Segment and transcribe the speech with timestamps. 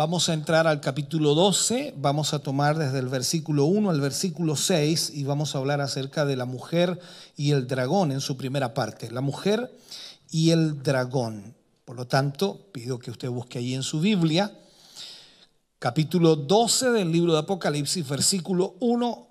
[0.00, 4.56] Vamos a entrar al capítulo 12, vamos a tomar desde el versículo 1 al versículo
[4.56, 6.98] 6 y vamos a hablar acerca de la mujer
[7.36, 9.10] y el dragón en su primera parte.
[9.10, 9.70] La mujer
[10.30, 11.54] y el dragón.
[11.84, 14.50] Por lo tanto, pido que usted busque allí en su Biblia,
[15.78, 19.28] capítulo 12 del libro de Apocalipsis, versículo 1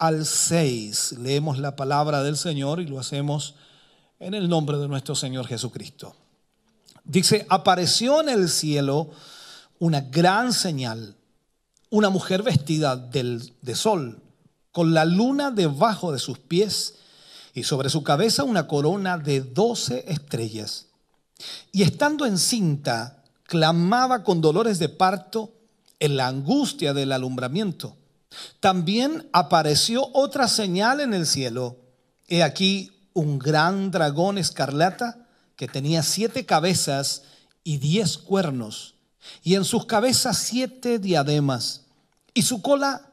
[0.00, 1.12] al 6.
[1.20, 3.54] Leemos la palabra del Señor y lo hacemos
[4.18, 6.14] en el nombre de nuestro Señor Jesucristo.
[7.04, 9.12] Dice, apareció en el cielo
[9.80, 11.16] una gran señal,
[11.88, 14.22] una mujer vestida de sol,
[14.72, 16.96] con la luna debajo de sus pies
[17.54, 20.86] y sobre su cabeza una corona de doce estrellas.
[21.72, 25.54] Y estando encinta, clamaba con dolores de parto
[25.98, 27.96] en la angustia del alumbramiento.
[28.60, 31.78] También apareció otra señal en el cielo.
[32.28, 37.22] He aquí un gran dragón escarlata que tenía siete cabezas
[37.64, 38.99] y diez cuernos
[39.42, 41.82] y en sus cabezas siete diademas,
[42.34, 43.10] y su cola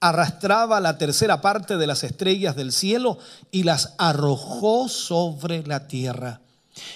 [0.00, 3.18] arrastraba la tercera parte de las estrellas del cielo
[3.50, 6.40] y las arrojó sobre la tierra.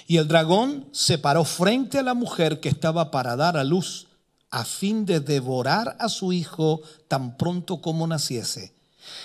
[0.06, 4.08] Y el dragón se paró frente a la mujer que estaba para dar a luz,
[4.50, 8.72] a fin de devorar a su hijo tan pronto como naciese.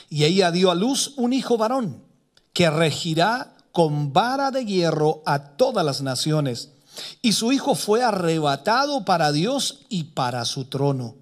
[0.09, 2.01] Y ella dio a luz un hijo varón,
[2.53, 6.69] que regirá con vara de hierro a todas las naciones
[7.21, 11.15] y su hijo fue arrebatado para Dios y para su trono.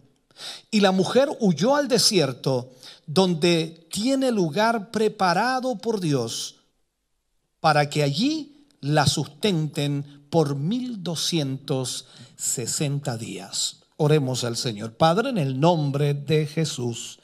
[0.71, 2.71] Y la mujer huyó al desierto,
[3.05, 6.55] donde tiene lugar preparado por Dios,
[7.59, 13.77] para que allí la sustenten por mil doscientos sesenta días.
[13.97, 14.93] Oremos al Señor.
[14.93, 17.19] Padre, en el nombre de Jesús.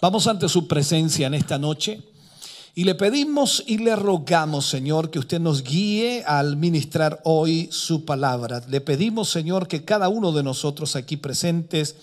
[0.00, 2.02] Vamos ante su presencia en esta noche.
[2.78, 8.04] Y le pedimos y le rogamos, Señor, que usted nos guíe al ministrar hoy su
[8.04, 8.62] palabra.
[8.68, 11.96] Le pedimos, Señor, que cada uno de nosotros aquí presentes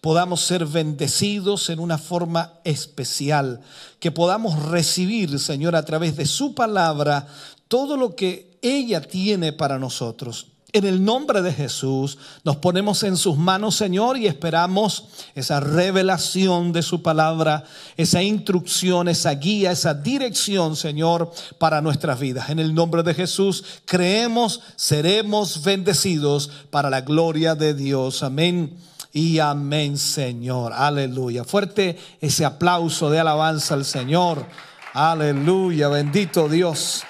[0.00, 3.60] podamos ser bendecidos en una forma especial,
[4.00, 7.28] que podamos recibir, Señor, a través de su palabra
[7.68, 10.48] todo lo que ella tiene para nosotros.
[10.76, 15.04] En el nombre de Jesús nos ponemos en sus manos, Señor, y esperamos
[15.34, 17.64] esa revelación de su palabra,
[17.96, 22.50] esa instrucción, esa guía, esa dirección, Señor, para nuestras vidas.
[22.50, 28.22] En el nombre de Jesús creemos, seremos bendecidos para la gloria de Dios.
[28.22, 28.76] Amén.
[29.14, 30.74] Y amén, Señor.
[30.74, 31.44] Aleluya.
[31.44, 34.44] Fuerte ese aplauso de alabanza al Señor.
[34.92, 35.88] Aleluya.
[35.88, 37.02] Bendito Dios.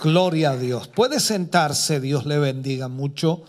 [0.00, 0.86] Gloria a Dios.
[0.86, 3.42] Puede sentarse, Dios le bendiga mucho.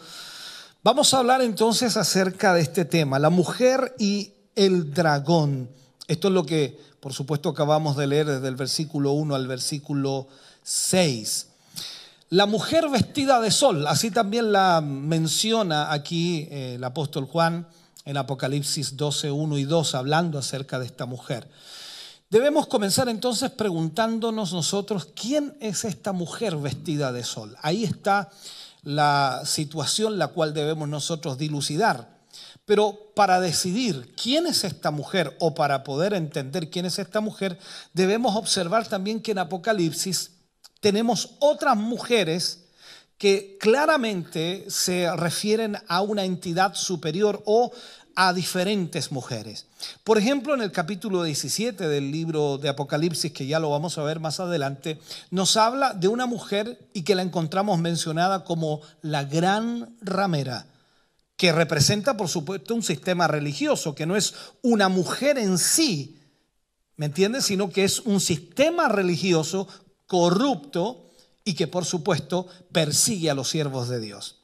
[0.83, 5.69] Vamos a hablar entonces acerca de este tema, la mujer y el dragón.
[6.07, 10.27] Esto es lo que, por supuesto, acabamos de leer desde el versículo 1 al versículo
[10.63, 11.49] 6.
[12.29, 17.67] La mujer vestida de sol, así también la menciona aquí eh, el apóstol Juan
[18.05, 21.47] en Apocalipsis 12, 1 y 2, hablando acerca de esta mujer.
[22.29, 27.57] Debemos comenzar entonces preguntándonos nosotros, ¿quién es esta mujer vestida de sol?
[27.63, 28.29] Ahí está
[28.83, 32.19] la situación la cual debemos nosotros dilucidar.
[32.65, 37.57] Pero para decidir quién es esta mujer o para poder entender quién es esta mujer,
[37.93, 40.33] debemos observar también que en Apocalipsis
[40.81, 42.68] tenemos otras mujeres
[43.19, 47.71] que claramente se refieren a una entidad superior o
[48.15, 49.67] a diferentes mujeres.
[50.05, 54.03] Por ejemplo, en el capítulo 17 del libro de Apocalipsis, que ya lo vamos a
[54.03, 54.99] ver más adelante,
[55.31, 60.65] nos habla de una mujer y que la encontramos mencionada como la gran ramera,
[61.35, 66.17] que representa, por supuesto, un sistema religioso, que no es una mujer en sí,
[66.95, 67.45] ¿me entiendes?
[67.45, 69.67] Sino que es un sistema religioso
[70.07, 71.08] corrupto
[71.49, 74.35] y que, por supuesto, persigue a los siervos de Dios.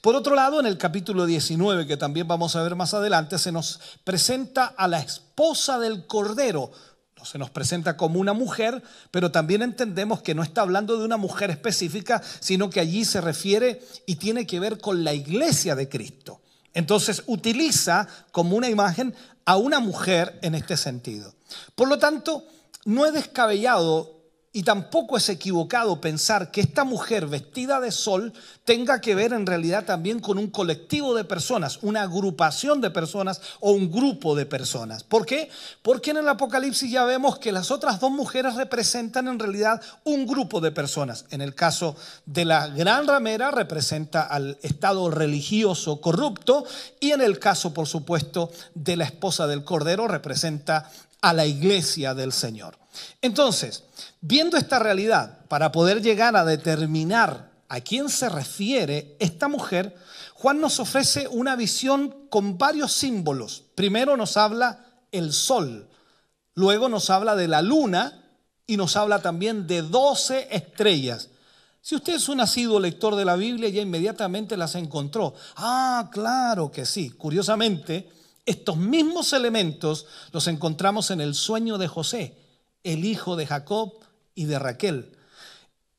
[0.00, 3.50] Por otro lado, en el capítulo 19, que también vamos a ver más adelante, se
[3.50, 6.70] nos presenta a la esposa del Cordero.
[7.18, 11.04] No se nos presenta como una mujer, pero también entendemos que no está hablando de
[11.04, 15.74] una mujer específica, sino que allí se refiere y tiene que ver con la iglesia
[15.74, 16.40] de Cristo.
[16.72, 19.12] Entonces utiliza como una imagen
[19.44, 21.34] a una mujer en este sentido.
[21.74, 22.46] Por lo tanto,
[22.84, 24.13] no es descabellado
[24.56, 28.32] y tampoco es equivocado pensar que esta mujer vestida de sol
[28.64, 33.40] tenga que ver en realidad también con un colectivo de personas, una agrupación de personas
[33.58, 35.02] o un grupo de personas.
[35.02, 35.50] ¿Por qué?
[35.82, 40.24] Porque en el Apocalipsis ya vemos que las otras dos mujeres representan en realidad un
[40.24, 41.24] grupo de personas.
[41.32, 46.64] En el caso de la gran ramera representa al estado religioso corrupto
[47.00, 50.88] y en el caso, por supuesto, de la esposa del Cordero representa
[51.28, 52.78] a la iglesia del Señor.
[53.20, 53.84] Entonces,
[54.26, 59.94] Viendo esta realidad, para poder llegar a determinar a quién se refiere esta mujer,
[60.32, 63.64] Juan nos ofrece una visión con varios símbolos.
[63.74, 65.90] Primero nos habla el sol,
[66.54, 68.24] luego nos habla de la luna
[68.66, 71.28] y nos habla también de doce estrellas.
[71.82, 75.34] Si usted es un nacido lector de la Biblia, ya inmediatamente las encontró.
[75.56, 77.10] Ah, claro que sí.
[77.10, 78.08] Curiosamente,
[78.46, 82.36] estos mismos elementos los encontramos en el sueño de José,
[82.82, 83.94] el hijo de Jacob,
[84.34, 85.12] y de Raquel.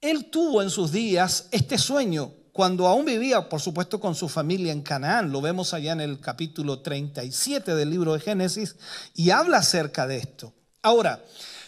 [0.01, 4.71] Él tuvo en sus días este sueño cuando aún vivía, por supuesto, con su familia
[4.71, 5.31] en Canaán.
[5.31, 8.75] Lo vemos allá en el capítulo 37 del libro de Génesis
[9.13, 10.53] y habla acerca de esto.
[10.81, 11.23] Ahora,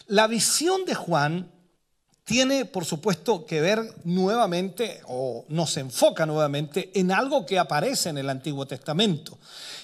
[0.08, 1.52] la visión de Juan
[2.28, 8.18] tiene, por supuesto, que ver nuevamente o nos enfoca nuevamente en algo que aparece en
[8.18, 9.38] el Antiguo Testamento.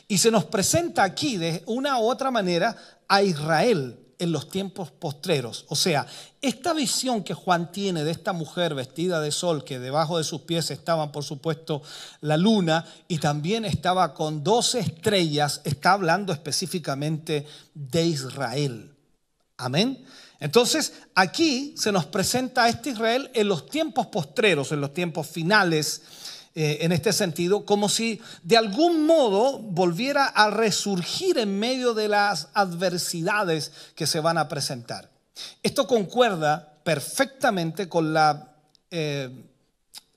[0.09, 2.75] Y se nos presenta aquí de una u otra manera
[3.07, 5.63] a Israel en los tiempos postreros.
[5.69, 6.05] O sea,
[6.41, 10.41] esta visión que Juan tiene de esta mujer vestida de sol, que debajo de sus
[10.41, 11.81] pies estaban, por supuesto,
[12.19, 18.93] la luna y también estaba con doce estrellas, está hablando específicamente de Israel.
[19.55, 20.05] Amén.
[20.43, 25.25] Entonces, aquí se nos presenta a este Israel en los tiempos postreros, en los tiempos
[25.25, 26.01] finales
[26.53, 32.09] eh, en este sentido, como si de algún modo volviera a resurgir en medio de
[32.09, 35.09] las adversidades que se van a presentar.
[35.63, 38.53] Esto concuerda perfectamente con la,
[38.91, 39.29] eh,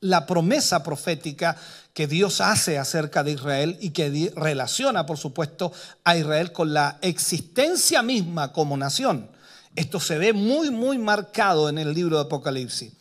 [0.00, 1.56] la promesa profética
[1.94, 5.72] que Dios hace acerca de Israel y que relaciona, por supuesto,
[6.02, 9.35] a Israel con la existencia misma como nación.
[9.76, 12.92] Esto se ve muy, muy marcado en el libro de Apocalipsis.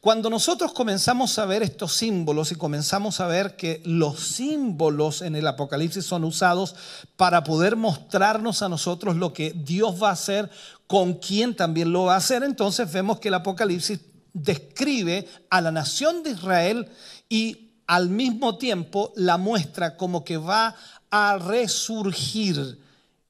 [0.00, 5.36] Cuando nosotros comenzamos a ver estos símbolos y comenzamos a ver que los símbolos en
[5.36, 6.74] el Apocalipsis son usados
[7.16, 10.50] para poder mostrarnos a nosotros lo que Dios va a hacer,
[10.86, 14.00] con quién también lo va a hacer, entonces vemos que el Apocalipsis
[14.32, 16.88] describe a la nación de Israel
[17.28, 20.76] y al mismo tiempo la muestra como que va
[21.10, 22.80] a resurgir.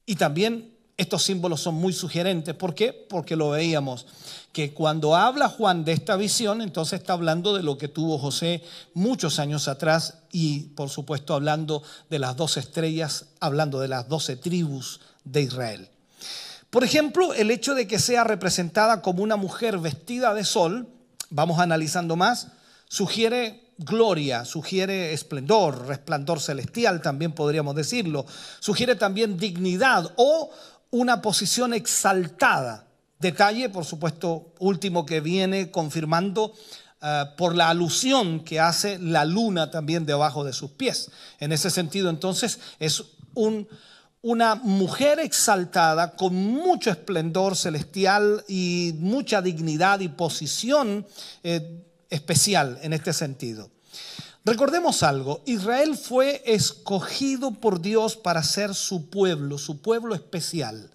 [0.05, 0.70] Y también
[1.01, 2.55] estos símbolos son muy sugerentes.
[2.55, 2.93] ¿Por qué?
[2.93, 4.05] Porque lo veíamos
[4.51, 8.61] que cuando habla Juan de esta visión, entonces está hablando de lo que tuvo José
[8.93, 14.35] muchos años atrás y por supuesto hablando de las dos estrellas, hablando de las doce
[14.35, 15.89] tribus de Israel.
[16.69, 20.87] Por ejemplo, el hecho de que sea representada como una mujer vestida de sol,
[21.29, 22.47] vamos analizando más,
[22.87, 28.25] sugiere gloria, sugiere esplendor, resplandor celestial, también podríamos decirlo,
[28.59, 30.51] sugiere también dignidad o
[30.91, 32.87] una posición exaltada.
[33.19, 36.53] Detalle, por supuesto, último que viene confirmando
[37.01, 41.09] eh, por la alusión que hace la luna también debajo de sus pies.
[41.39, 43.03] En ese sentido, entonces, es
[44.21, 51.07] una mujer exaltada con mucho esplendor celestial y mucha dignidad y posición
[51.43, 53.71] eh, especial en este sentido.
[54.43, 60.89] Recordemos algo, Israel fue escogido por Dios para ser su pueblo, su pueblo especial.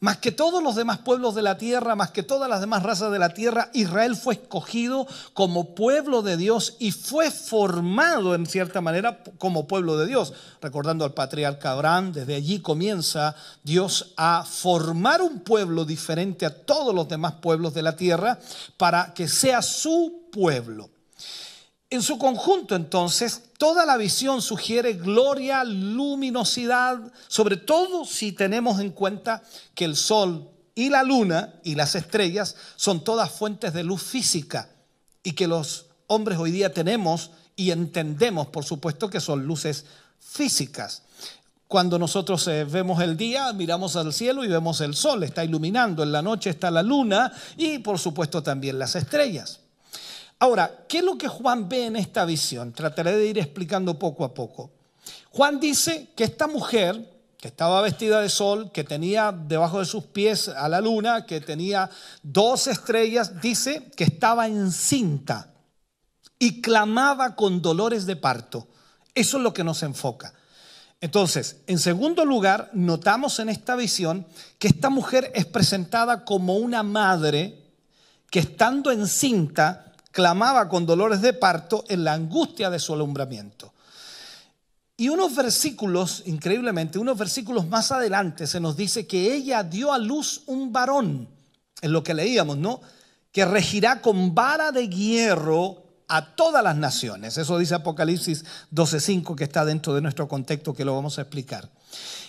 [0.00, 3.10] Más que todos los demás pueblos de la tierra, más que todas las demás razas
[3.10, 8.82] de la tierra, Israel fue escogido como pueblo de Dios y fue formado en cierta
[8.82, 10.34] manera como pueblo de Dios.
[10.60, 16.94] Recordando al patriarca Abraham, desde allí comienza Dios a formar un pueblo diferente a todos
[16.94, 18.38] los demás pueblos de la tierra
[18.76, 20.90] para que sea su pueblo.
[21.94, 26.98] En su conjunto, entonces, toda la visión sugiere gloria, luminosidad,
[27.28, 29.44] sobre todo si tenemos en cuenta
[29.76, 34.70] que el sol y la luna y las estrellas son todas fuentes de luz física
[35.22, 39.84] y que los hombres hoy día tenemos y entendemos, por supuesto, que son luces
[40.18, 41.02] físicas.
[41.68, 46.02] Cuando nosotros eh, vemos el día, miramos al cielo y vemos el sol, está iluminando,
[46.02, 49.60] en la noche está la luna y por supuesto también las estrellas.
[50.44, 52.74] Ahora, ¿qué es lo que Juan ve en esta visión?
[52.74, 54.72] Trataré de ir explicando poco a poco.
[55.30, 60.04] Juan dice que esta mujer, que estaba vestida de sol, que tenía debajo de sus
[60.04, 61.88] pies a la luna, que tenía
[62.22, 65.54] dos estrellas, dice que estaba encinta
[66.38, 68.68] y clamaba con dolores de parto.
[69.14, 70.34] Eso es lo que nos enfoca.
[71.00, 74.26] Entonces, en segundo lugar, notamos en esta visión
[74.58, 77.62] que esta mujer es presentada como una madre
[78.28, 79.84] que estando encinta
[80.14, 83.72] clamaba con dolores de parto en la angustia de su alumbramiento.
[84.96, 89.98] Y unos versículos, increíblemente, unos versículos más adelante se nos dice que ella dio a
[89.98, 91.28] luz un varón,
[91.82, 92.80] en lo que leíamos, ¿no?
[93.32, 97.36] Que regirá con vara de hierro a todas las naciones.
[97.36, 101.68] Eso dice Apocalipsis 12.5 que está dentro de nuestro contexto que lo vamos a explicar.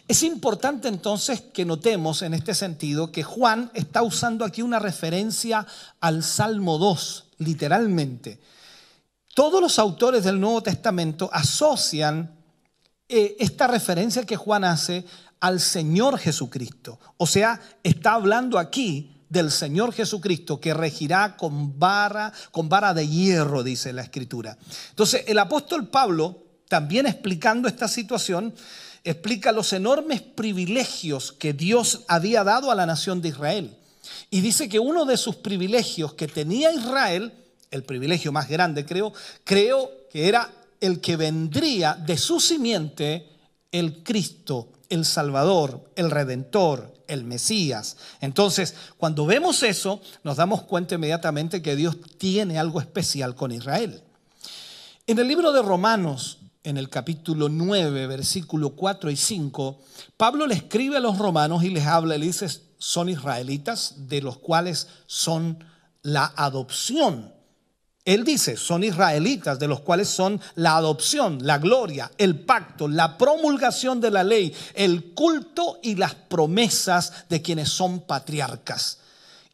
[0.08, 5.68] Es importante entonces que notemos en este sentido que Juan está usando aquí una referencia
[6.00, 8.40] al Salmo 2, literalmente.
[9.34, 12.36] Todos los autores del Nuevo Testamento asocian
[13.10, 15.06] eh, esta referencia que Juan hace
[15.40, 17.00] al Señor Jesucristo.
[17.18, 23.08] O sea, está hablando aquí del Señor Jesucristo que regirá con vara, con vara de
[23.08, 24.58] hierro, dice la Escritura.
[24.90, 28.54] Entonces, el apóstol Pablo, también explicando esta situación,
[29.04, 33.78] explica los enormes privilegios que Dios había dado a la nación de Israel.
[34.30, 37.34] Y dice que uno de sus privilegios que tenía Israel,
[37.72, 43.30] el privilegio más grande creo, creo que era el que vendría de su simiente
[43.72, 47.98] el Cristo, el Salvador, el Redentor, el Mesías.
[48.22, 54.02] Entonces, cuando vemos eso, nos damos cuenta inmediatamente que Dios tiene algo especial con Israel.
[55.08, 59.80] En el libro de Romanos, en el capítulo 9, versículo 4 y 5,
[60.18, 62.48] Pablo le escribe a los romanos y les habla, le dice,
[62.86, 65.64] son israelitas, de los cuales son
[66.02, 67.36] la adopción
[68.06, 73.18] él dice, son israelitas, de los cuales son la adopción, la gloria, el pacto, la
[73.18, 79.00] promulgación de la ley, el culto y las promesas de quienes son patriarcas,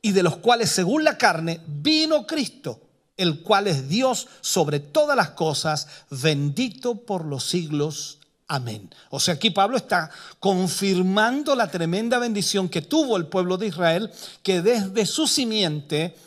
[0.01, 2.81] y de los cuales, según la carne, vino Cristo,
[3.15, 8.19] el cual es Dios sobre todas las cosas, bendito por los siglos.
[8.53, 8.93] Amén.
[9.11, 14.11] O sea, aquí Pablo está confirmando la tremenda bendición que tuvo el pueblo de Israel,
[14.43, 16.17] que desde su simiente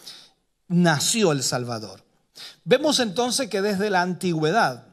[0.66, 2.02] nació el Salvador.
[2.64, 4.86] Vemos entonces que desde la antigüedad,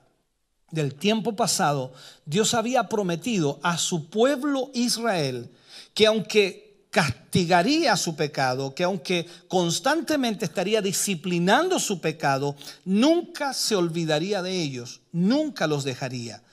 [0.72, 1.94] del tiempo pasado,
[2.26, 5.50] Dios había prometido a su pueblo Israel
[5.94, 14.42] que aunque castigaría su pecado, que aunque constantemente estaría disciplinando su pecado, nunca se olvidaría
[14.42, 16.44] de ellos, nunca los dejaría.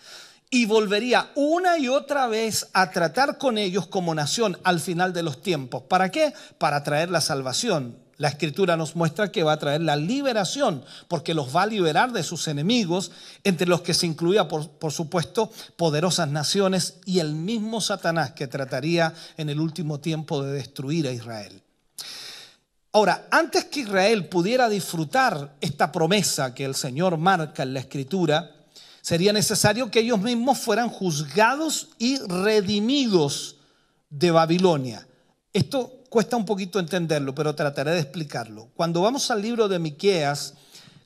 [0.51, 5.23] Y volvería una y otra vez a tratar con ellos como nación al final de
[5.23, 5.83] los tiempos.
[5.83, 6.33] ¿Para qué?
[6.59, 11.35] Para traer la salvación la escritura nos muestra que va a traer la liberación, porque
[11.35, 13.13] los va a liberar de sus enemigos,
[13.45, 19.15] entre los que se incluía, por, supuesto, poderosas naciones y el mismo Satanás que trataría
[19.37, 21.63] en el último tiempo de destruir a Israel.
[22.91, 28.51] Ahora, antes que Israel pudiera disfrutar esta promesa que el Señor marca en la escritura,
[29.03, 33.57] sería necesario que ellos mismos fueran juzgados y redimidos
[34.11, 35.07] de Babilonia.
[35.53, 38.69] Esto cuesta un poquito entenderlo, pero trataré de explicarlo.
[38.75, 40.55] Cuando vamos al libro de Miqueas,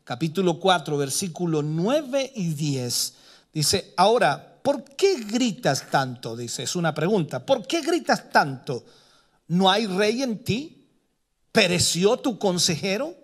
[0.05, 3.15] capítulo 4, versículo 9 y 10,
[3.53, 6.37] dice, ahora, ¿por qué gritas tanto?
[6.37, 7.45] Dice, es una pregunta.
[7.45, 8.85] ¿Por qué gritas tanto?
[9.49, 10.87] ¿No hay rey en ti?
[11.51, 13.15] ¿Pereció tu consejero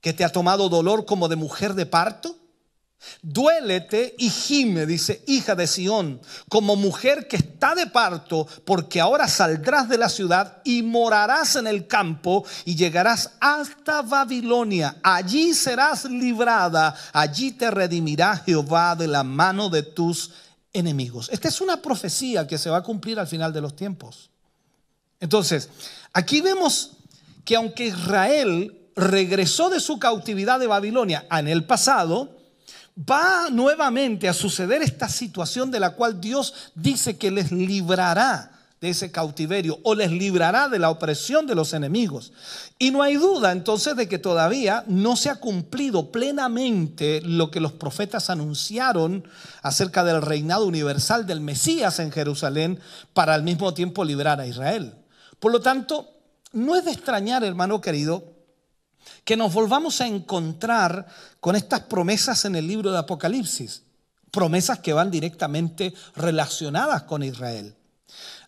[0.00, 2.36] que te ha tomado dolor como de mujer de parto?
[3.22, 9.28] Duélete y gime, dice, hija de Sión, como mujer que está de parto, porque ahora
[9.28, 14.96] saldrás de la ciudad y morarás en el campo y llegarás hasta Babilonia.
[15.02, 20.32] Allí serás librada, allí te redimirá Jehová de la mano de tus
[20.72, 21.28] enemigos.
[21.32, 24.30] Esta es una profecía que se va a cumplir al final de los tiempos.
[25.20, 25.68] Entonces,
[26.12, 26.92] aquí vemos
[27.44, 32.37] que aunque Israel regresó de su cautividad de Babilonia en el pasado,
[32.98, 38.90] va nuevamente a suceder esta situación de la cual Dios dice que les librará de
[38.90, 42.32] ese cautiverio o les librará de la opresión de los enemigos.
[42.78, 47.60] Y no hay duda entonces de que todavía no se ha cumplido plenamente lo que
[47.60, 49.26] los profetas anunciaron
[49.62, 52.78] acerca del reinado universal del Mesías en Jerusalén
[53.14, 54.94] para al mismo tiempo librar a Israel.
[55.40, 56.10] Por lo tanto,
[56.52, 58.37] no es de extrañar, hermano querido,
[59.24, 61.06] que nos volvamos a encontrar
[61.40, 63.82] con estas promesas en el libro de Apocalipsis,
[64.30, 67.74] promesas que van directamente relacionadas con Israel.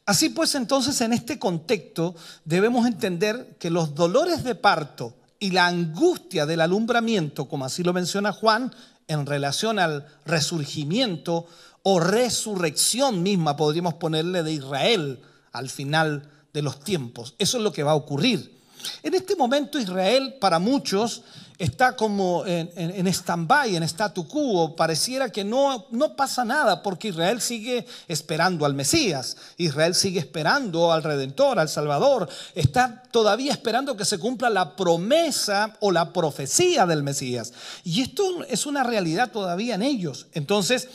[0.06, 2.14] Así pues, entonces, en este contexto
[2.44, 7.92] debemos entender que los dolores de parto y la angustia del alumbramiento, como así lo
[7.92, 8.74] menciona Juan,
[9.06, 11.46] en relación al resurgimiento
[11.82, 15.20] o resurrección misma, podríamos ponerle de Israel
[15.52, 17.34] al final de los tiempos.
[17.38, 18.59] Eso es lo que va a ocurrir.
[19.02, 21.22] En este momento Israel para muchos
[21.60, 24.74] está como en, en, stand-by, en statu quo.
[24.74, 29.36] Pareciera que no, no pasa nada porque Israel sigue esperando al Mesías.
[29.58, 32.30] Israel sigue esperando al Redentor, al Salvador.
[32.54, 37.52] Está todavía esperando que se cumpla la promesa o la profecía del Mesías.
[37.84, 40.28] Y esto es una realidad todavía en ellos.
[40.32, 40.88] Entonces,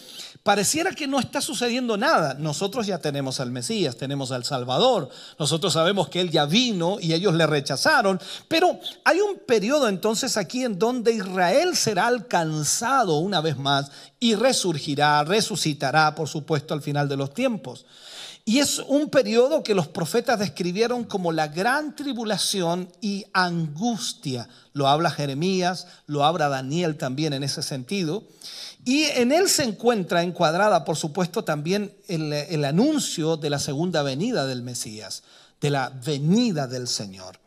[0.46, 2.36] pareciera que no está sucediendo nada.
[2.36, 5.10] Nosotros ya tenemos al Mesías, tenemos al Salvador,
[5.40, 10.38] nosotros sabemos que Él ya vino y ellos le rechazaron, pero hay un periodo entonces
[10.38, 16.84] aquí en donde Israel será alcanzado una vez más y resurgirá, resucitará, por supuesto, al
[16.84, 17.88] final de los tiempos.
[18.48, 24.48] Y es un periodo que los profetas describieron como la gran tribulación y angustia.
[24.72, 28.24] Lo habla Jeremías, lo habla Daniel también en ese sentido.
[28.86, 34.46] Y en él se encuentra encuadrada, por supuesto, también el, anuncio de la segunda venida
[34.46, 35.24] del Mesías,
[35.60, 37.40] de la venida del Señor.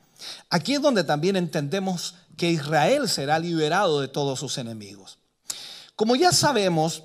[0.50, 5.18] Aquí es donde también entendemos que Israel será liberado de todos sus enemigos.
[5.94, 7.04] Como ya sabemos,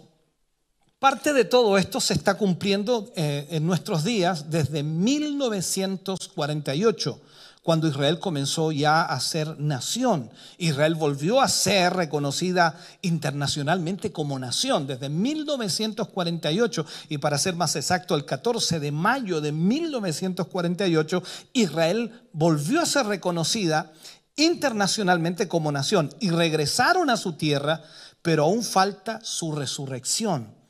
[1.04, 7.20] parte de todo esto se está cumpliendo eh, en nuestros días desde 1948
[7.62, 10.30] cuando Israel comenzó ya a ser nación.
[10.58, 18.16] Israel volvió a ser reconocida internacionalmente como nación desde 1948 y para ser más exacto,
[18.16, 23.92] el 14 de mayo de 1948, Israel volvió a ser reconocida
[24.38, 27.82] internacionalmente como nación y regresaron a su tierra,
[28.22, 30.63] pero aún falta su resurrección.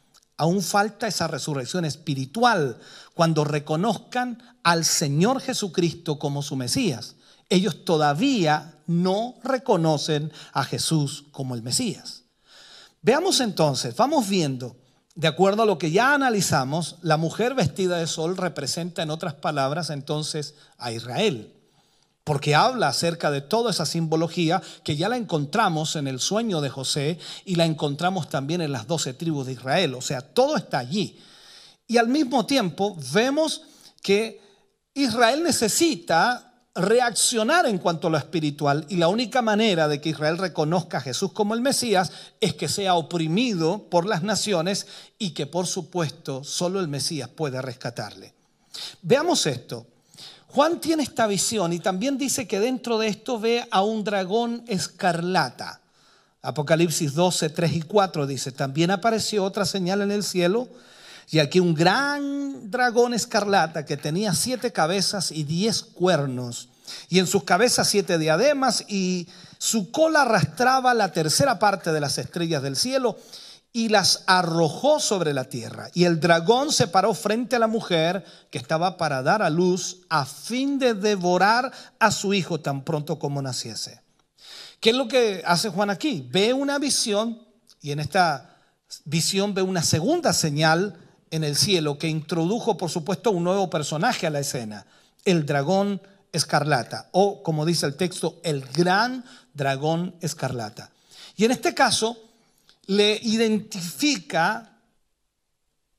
[0.43, 2.77] Aún falta esa resurrección espiritual
[3.13, 7.15] cuando reconozcan al Señor Jesucristo como su Mesías.
[7.47, 12.23] Ellos todavía no reconocen a Jesús como el Mesías.
[13.01, 14.75] Veamos entonces, vamos viendo,
[15.15, 19.35] de acuerdo a lo que ya analizamos, la mujer vestida de sol representa en otras
[19.35, 21.53] palabras entonces a Israel
[22.23, 26.69] porque habla acerca de toda esa simbología que ya la encontramos en el sueño de
[26.69, 29.93] José y la encontramos también en las doce tribus de Israel.
[29.95, 31.19] O sea, todo está allí.
[31.87, 33.63] Y al mismo tiempo vemos
[34.01, 34.41] que
[34.93, 40.39] Israel necesita reaccionar en cuanto a lo espiritual y la única manera de que Israel
[40.39, 42.11] reconozca a Jesús como el Mesías
[42.41, 44.87] es que sea oprimido por las naciones
[45.19, 48.33] y que por supuesto solo el Mesías puede rescatarle.
[49.03, 49.85] Veamos esto.
[50.53, 54.63] Juan tiene esta visión y también dice que dentro de esto ve a un dragón
[54.67, 55.81] escarlata.
[56.43, 60.67] Apocalipsis 12, 3 y 4 dice, también apareció otra señal en el cielo
[61.31, 66.69] y aquí un gran dragón escarlata que tenía siete cabezas y diez cuernos
[67.09, 69.27] y en sus cabezas siete diademas y
[69.57, 73.17] su cola arrastraba la tercera parte de las estrellas del cielo
[73.75, 75.89] y las arrojó sobre la tierra.
[75.95, 80.01] Y el dragón se paró frente a la mujer que estaba para dar a luz
[80.09, 83.99] a fin de devorar a su hijo tan pronto como naciese.
[84.79, 86.27] ¿Qué es lo que hace Juan aquí?
[86.31, 87.41] Ve una visión
[87.81, 88.57] y en esta
[89.05, 90.95] visión ve una segunda señal
[91.31, 94.85] en el cielo que introdujo, por supuesto, un nuevo personaje a la escena,
[95.25, 95.99] el dragón
[96.31, 100.91] escarlata, o como dice el texto, el gran dragón escarlata.
[101.35, 102.17] Y en este caso,
[102.87, 104.73] le identifica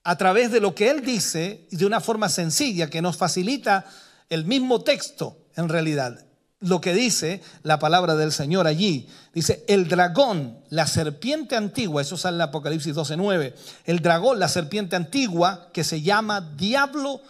[0.03, 3.87] a través de lo que él dice y de una forma sencilla que nos facilita
[4.29, 6.25] el mismo texto en realidad.
[6.61, 9.09] Lo que dice la palabra del Señor allí.
[9.35, 14.97] Dice, el dragón, la serpiente antigua, eso sale en Apocalipsis 12.9, el dragón, la serpiente
[14.97, 17.21] antigua que se llama diablo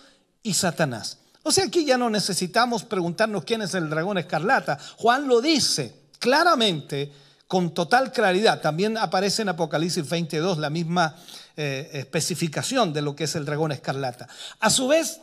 [0.42, 1.18] y Satanás.
[1.42, 4.78] O sea, aquí ya no necesitamos preguntarnos quién es el dragón escarlata.
[4.96, 7.12] Juan lo dice claramente
[7.48, 8.60] con total claridad.
[8.60, 11.16] También aparece en Apocalipsis 22 la misma
[11.56, 14.28] eh, especificación de lo que es el dragón escarlata.
[14.60, 15.20] A su vez,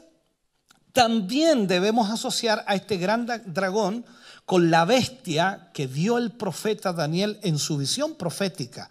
[0.94, 4.06] también debemos asociar a este gran dragón
[4.46, 8.90] con la bestia que vio el profeta Daniel en su visión profética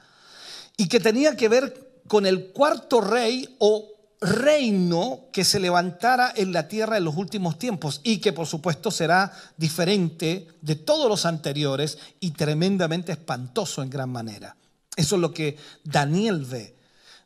[0.76, 3.86] y que tenía que ver con el cuarto rey o
[4.20, 8.90] reino que se levantara en la tierra en los últimos tiempos y que por supuesto
[8.90, 14.56] será diferente de todos los anteriores y tremendamente espantoso en gran manera.
[14.94, 16.76] Eso es lo que Daniel ve.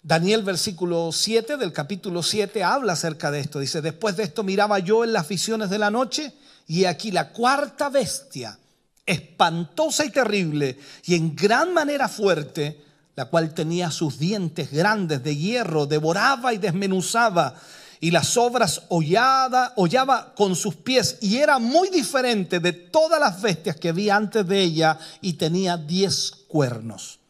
[0.02, 3.59] Daniel versículo 7 del capítulo 7 habla acerca de esto.
[3.59, 6.35] Dice, después de esto miraba yo en las visiones de la noche
[6.68, 8.59] y aquí la cuarta bestia,
[9.04, 12.85] espantosa y terrible y en gran manera fuerte,
[13.16, 17.55] la cual tenía sus dientes grandes de hierro, devoraba y desmenuzaba,
[18.00, 23.40] y las obras hollaba, hollaba con sus pies, y era muy diferente de todas las
[23.40, 27.20] bestias que había antes de ella, y tenía diez cuernos.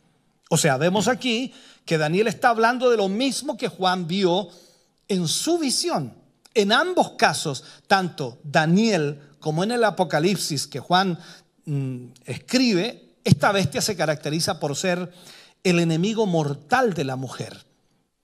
[0.50, 1.52] O sea, vemos aquí
[1.84, 4.48] que Daniel está hablando de lo mismo que Juan vio
[5.08, 6.14] en su visión.
[6.54, 11.18] En ambos casos, tanto Daniel como en el Apocalipsis que Juan
[11.66, 15.12] mm, escribe, esta bestia se caracteriza por ser
[15.64, 17.66] el enemigo mortal de la mujer,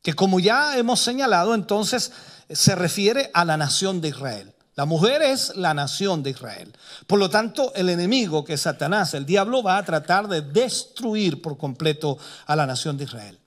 [0.03, 2.13] que como ya hemos señalado, entonces
[2.49, 4.55] se refiere a la nación de Israel.
[4.77, 6.73] La mujer es la nación de Israel.
[7.07, 11.43] Por lo tanto, el enemigo que es Satanás, el diablo, va a tratar de destruir
[11.43, 13.39] por completo a la nación de Israel.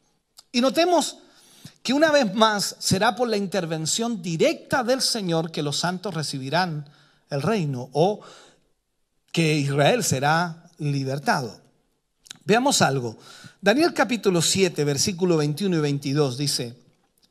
[0.51, 1.17] Y notemos
[1.82, 6.88] que una vez más será por la intervención directa del Señor que los santos recibirán
[7.29, 8.21] el reino o
[9.32, 11.60] que Israel será libertado.
[12.45, 13.17] Veamos algo.
[13.63, 16.76] Daniel capítulo 7, versículo 21 y 22 dice,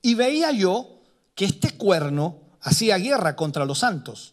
[0.00, 1.02] y veía yo
[1.34, 4.32] que este cuerno hacía guerra contra los santos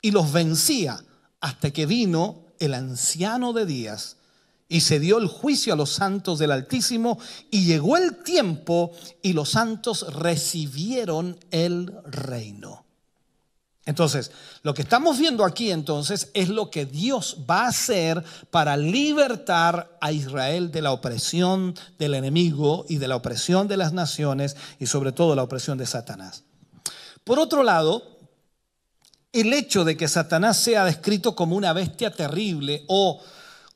[0.00, 1.04] y los vencía
[1.38, 4.16] hasta que vino el anciano de días
[4.70, 7.18] y se dio el juicio a los santos del Altísimo
[7.50, 12.86] y llegó el tiempo y los santos recibieron el reino.
[13.84, 14.30] Entonces,
[14.62, 19.98] lo que estamos viendo aquí entonces es lo que Dios va a hacer para libertar
[20.00, 24.86] a Israel de la opresión del enemigo y de la opresión de las naciones y
[24.86, 26.44] sobre todo la opresión de Satanás.
[27.24, 28.18] Por otro lado,
[29.32, 33.20] el hecho de que Satanás sea descrito como una bestia terrible o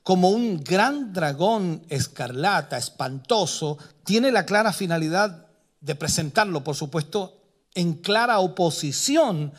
[0.03, 5.47] como un gran dragón escarlata, espantoso, tiene la clara finalidad
[5.81, 7.41] de presentarlo, por supuesto,
[7.75, 9.51] en clara oposición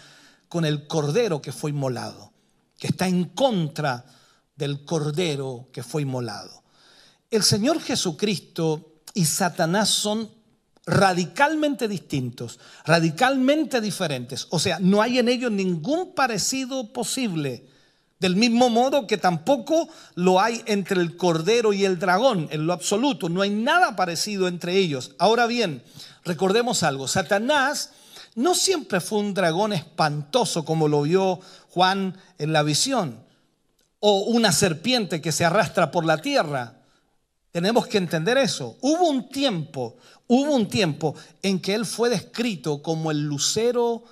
[0.49, 2.33] con el cordero que fue inmolado,
[2.79, 4.05] que está en contra
[4.57, 6.63] del cordero que fue inmolado.
[7.31, 10.31] El Señor Jesucristo y Satanás son
[10.87, 14.47] radicalmente distintos, radicalmente diferentes.
[14.51, 17.67] O sea, no hay en ellos ningún parecido posible.
[18.19, 22.73] Del mismo modo que tampoco lo hay entre el cordero y el dragón, en lo
[22.73, 23.29] absoluto.
[23.29, 25.15] No hay nada parecido entre ellos.
[25.19, 25.85] Ahora bien,
[26.25, 27.07] recordemos algo.
[27.07, 27.91] Satanás
[28.39, 33.19] no siempre fue un dragón espantoso como lo vio Juan en la visión,
[33.99, 36.75] o una serpiente que se arrastra por la tierra.
[37.51, 38.77] Tenemos que entender eso.
[38.81, 39.97] Hubo un tiempo,
[40.29, 44.05] hubo un tiempo en que él fue descrito como el lucero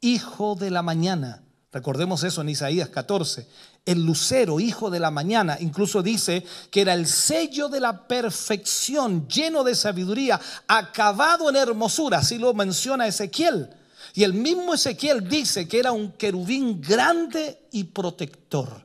[0.00, 1.42] hijo de la mañana.
[1.72, 3.46] Recordemos eso en Isaías 14.
[3.86, 9.28] El lucero, hijo de la mañana, incluso dice que era el sello de la perfección,
[9.28, 13.70] lleno de sabiduría, acabado en hermosura, así lo menciona Ezequiel.
[14.14, 18.84] Y el mismo Ezequiel dice que era un querubín grande y protector.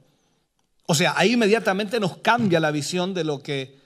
[0.85, 3.79] O sea, ahí inmediatamente nos cambia la visión de lo que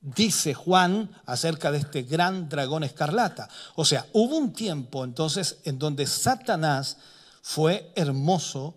[0.00, 3.48] dice Juan acerca de este gran dragón escarlata.
[3.76, 6.96] O sea, hubo un tiempo entonces en donde Satanás
[7.46, 8.74] fue hermoso,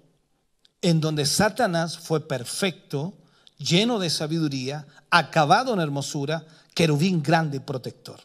[0.82, 3.14] en donde Satanás fue perfecto,
[3.58, 8.20] lleno de sabiduría, acabado en hermosura, querubín grande y protector.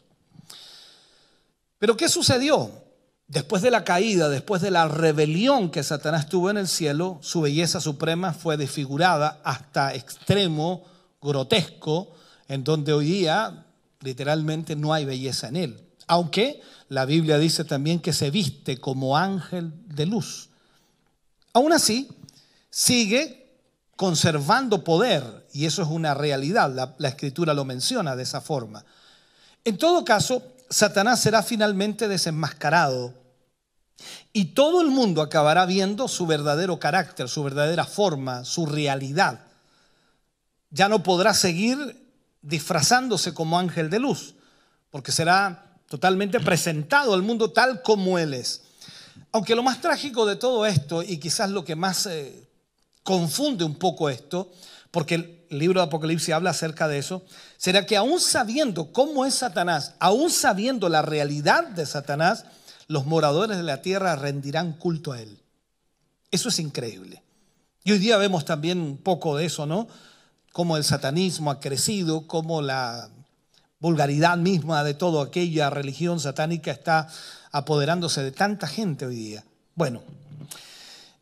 [1.79, 2.69] Pero ¿qué sucedió?
[3.25, 7.39] Después de la caída, después de la rebelión que Satanás tuvo en el cielo, su
[7.39, 10.83] belleza suprema fue desfigurada hasta extremo
[11.21, 12.11] grotesco,
[12.49, 13.65] en donde hoy día
[14.01, 15.92] literalmente no hay belleza en él.
[16.07, 20.49] Aunque la Biblia dice también que se viste como ángel de luz.
[21.53, 22.09] Aún así,
[22.69, 23.43] sigue
[23.95, 28.83] conservando poder, y eso es una realidad, la, la, escritura lo menciona de esa forma.
[29.63, 33.13] En todo caso, Satanás será finalmente desenmascarado
[34.33, 39.41] y todo el mundo acabará viendo su verdadero carácter, su verdadera forma, su realidad.
[40.71, 42.03] Ya no podrá seguir
[42.41, 44.35] disfrazándose como ángel de luz,
[44.89, 45.62] porque será
[45.93, 48.63] totalmente presentado al mundo tal como Él es.
[49.31, 52.49] Aunque lo más trágico de todo esto, y quizás lo que más eh,
[53.03, 54.51] confunde un poco esto,
[54.89, 57.23] porque el libro de Apocalipsis habla acerca de eso,
[57.57, 62.45] será que aún sabiendo cómo es Satanás, aún sabiendo la realidad de Satanás,
[62.87, 65.43] los moradores de la tierra rendirán culto a él.
[66.31, 67.21] Eso es increíble.
[67.83, 69.87] Y hoy día vemos también un poco de eso, ¿no?
[70.53, 73.11] Cómo el satanismo ha crecido, cómo la
[73.83, 77.09] vulgaridad misma de toda aquella religión satánica está
[77.51, 79.43] apoderándose de tanta gente hoy día.
[79.75, 80.01] Bueno,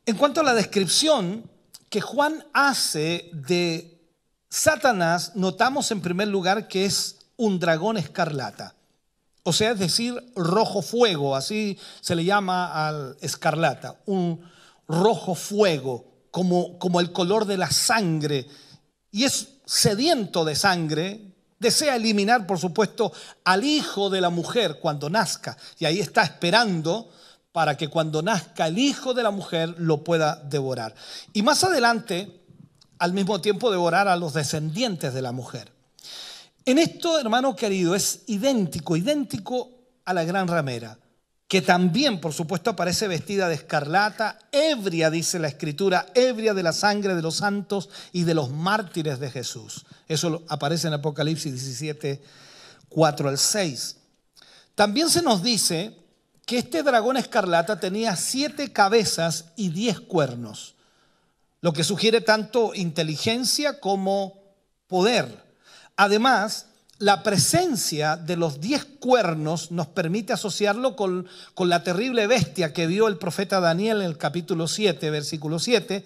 [0.05, 1.43] en cuanto a la descripción
[1.89, 3.99] que Juan hace de
[4.47, 8.75] Satanás, notamos en primer lugar que es un dragón escarlata.
[9.41, 14.39] O sea, es decir, rojo fuego, así se le llama al escarlata, un
[14.87, 18.45] rojo fuego, como, como el color de la sangre.
[19.09, 21.30] Y es sediento de sangre,
[21.61, 25.55] Desea eliminar, por supuesto, al hijo de la mujer cuando nazca.
[25.77, 27.11] Y ahí está esperando
[27.51, 30.95] para que cuando nazca el hijo de la mujer lo pueda devorar.
[31.33, 32.41] Y más adelante,
[32.97, 35.71] al mismo tiempo, devorar a los descendientes de la mujer.
[36.65, 39.69] En esto, hermano querido, es idéntico, idéntico
[40.05, 40.97] a la gran ramera,
[41.51, 46.71] que también, por supuesto, aparece vestida de escarlata, ebria, dice la escritura, ebria de la
[46.71, 49.85] sangre de los santos y de los mártires de Jesús.
[50.07, 52.23] Eso aparece en Apocalipsis 17,
[52.87, 53.97] 4 al 6.
[54.75, 55.93] También se nos dice
[56.45, 60.75] que este dragón escarlata tenía siete cabezas y diez cuernos,
[61.59, 64.39] lo que sugiere tanto inteligencia como
[64.87, 65.43] poder.
[65.97, 66.67] Además,
[67.01, 72.85] la presencia de los diez cuernos nos permite asociarlo con, con, la terrible bestia que
[72.85, 76.05] vio el profeta Daniel en el capítulo 7, versículo 7,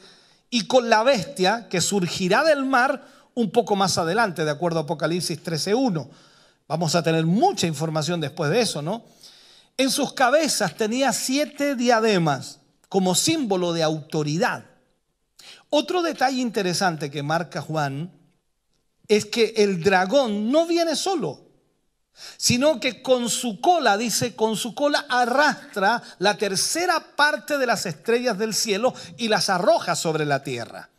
[0.50, 4.84] y con la bestia que surgirá del mar un poco más adelante, de acuerdo a
[4.84, 6.08] Apocalipsis 13.1.
[6.70, 9.04] Vamos a tener mucha información después de eso, ¿no?
[9.78, 14.64] En sus cabezas tenía siete diademas como símbolo de autoridad.
[15.70, 18.12] Otro detalle interesante que marca Juan
[19.08, 21.46] es que el dragón no viene solo,
[22.38, 27.86] sino que con su cola, dice, con su cola arrastra la tercera parte de las
[27.86, 30.90] estrellas del cielo y las arroja sobre la tierra.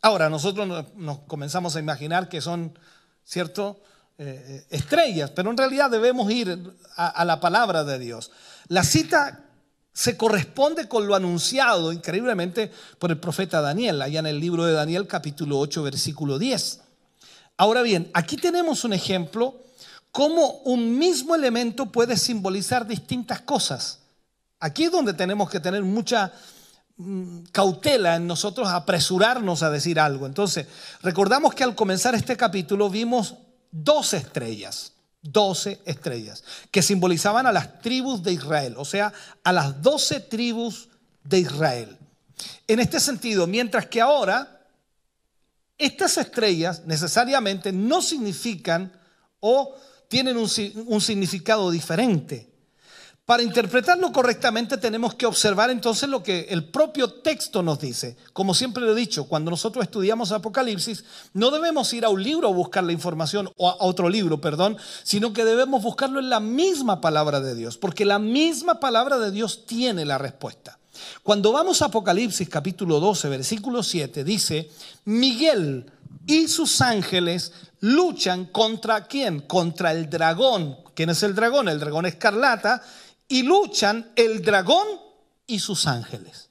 [0.00, 2.78] Ahora, nosotros nos comenzamos a imaginar que son,
[3.24, 3.80] ¿cierto?
[4.16, 6.56] Eh, eh, estrellas, pero en realidad debemos ir
[6.94, 8.30] a, la palabra de Dios.
[8.68, 9.40] La cita
[9.92, 14.72] se corresponde con lo anunciado increíblemente por el profeta Daniel, allá en el libro de
[14.72, 16.83] Daniel capítulo 8, versículo 10.
[17.56, 19.60] Ahora bien, aquí tenemos un ejemplo
[20.10, 24.00] cómo un mismo elemento puede simbolizar distintas cosas.
[24.60, 26.32] Aquí es donde tenemos que tener mucha
[26.96, 30.26] mm, cautela en nosotros apresurarnos a decir algo.
[30.26, 30.66] Entonces,
[31.02, 33.34] recordamos que al comenzar este capítulo vimos
[33.72, 39.12] 12 estrellas, 12 estrellas, que simbolizaban a las tribus de Israel, o sea,
[39.42, 40.88] a las 12 tribus
[41.24, 41.98] de Israel.
[42.68, 44.53] En este sentido, mientras que ahora
[45.78, 48.92] estas estrellas necesariamente no significan
[49.40, 49.74] o
[50.08, 50.48] tienen un,
[51.00, 52.50] significado diferente.
[53.24, 58.16] Para interpretarlo correctamente tenemos que observar entonces lo que el propio texto nos dice.
[58.34, 62.48] Como siempre lo he dicho, cuando nosotros estudiamos Apocalipsis, no debemos ir a un libro
[62.48, 66.40] a buscar la información, o a otro libro, perdón, sino que debemos buscarlo en la
[66.40, 70.78] misma palabra de Dios, porque la misma palabra de Dios tiene la respuesta.
[71.22, 74.70] Cuando vamos a Apocalipsis capítulo 12, versículo 7, dice,
[75.04, 75.90] Miguel
[76.26, 79.40] y sus ángeles luchan contra quién?
[79.40, 80.78] Contra el dragón.
[80.94, 81.68] ¿Quién es el dragón?
[81.68, 82.82] El dragón escarlata
[83.28, 84.86] y luchan el dragón
[85.46, 86.50] y sus ángeles.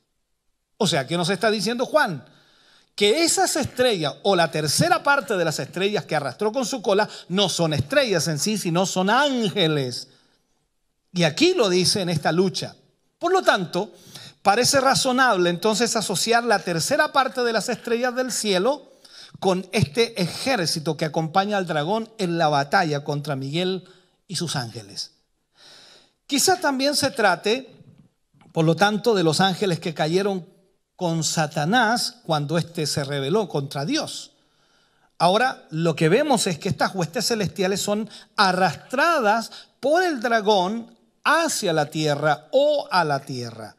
[0.78, 2.26] O sea, ¿qué nos está diciendo Juan?
[2.96, 7.10] Que esas estrellas o la tercera parte de las estrellas que arrastró con su cola
[7.30, 10.10] no son estrellas en sí, sino son ángeles.
[11.12, 12.76] Y aquí lo dice en esta lucha.
[13.18, 13.92] Por lo tanto,
[14.44, 18.92] parece razonable entonces asociar la tercera parte de las estrellas del cielo
[19.40, 23.86] con este ejército que acompaña al dragón en la batalla contra Miguel
[24.28, 25.12] y sus ángeles.
[26.28, 27.76] Quizá también se trate,
[28.52, 30.48] por lo tanto, de los ángeles que cayeron
[30.96, 34.32] con Satanás cuando éste se rebeló contra Dios.
[35.18, 41.74] Ahora lo que vemos es que estas huestes celestiales son arrastradas por el dragón hacia
[41.74, 43.76] la tierra o a la tierra.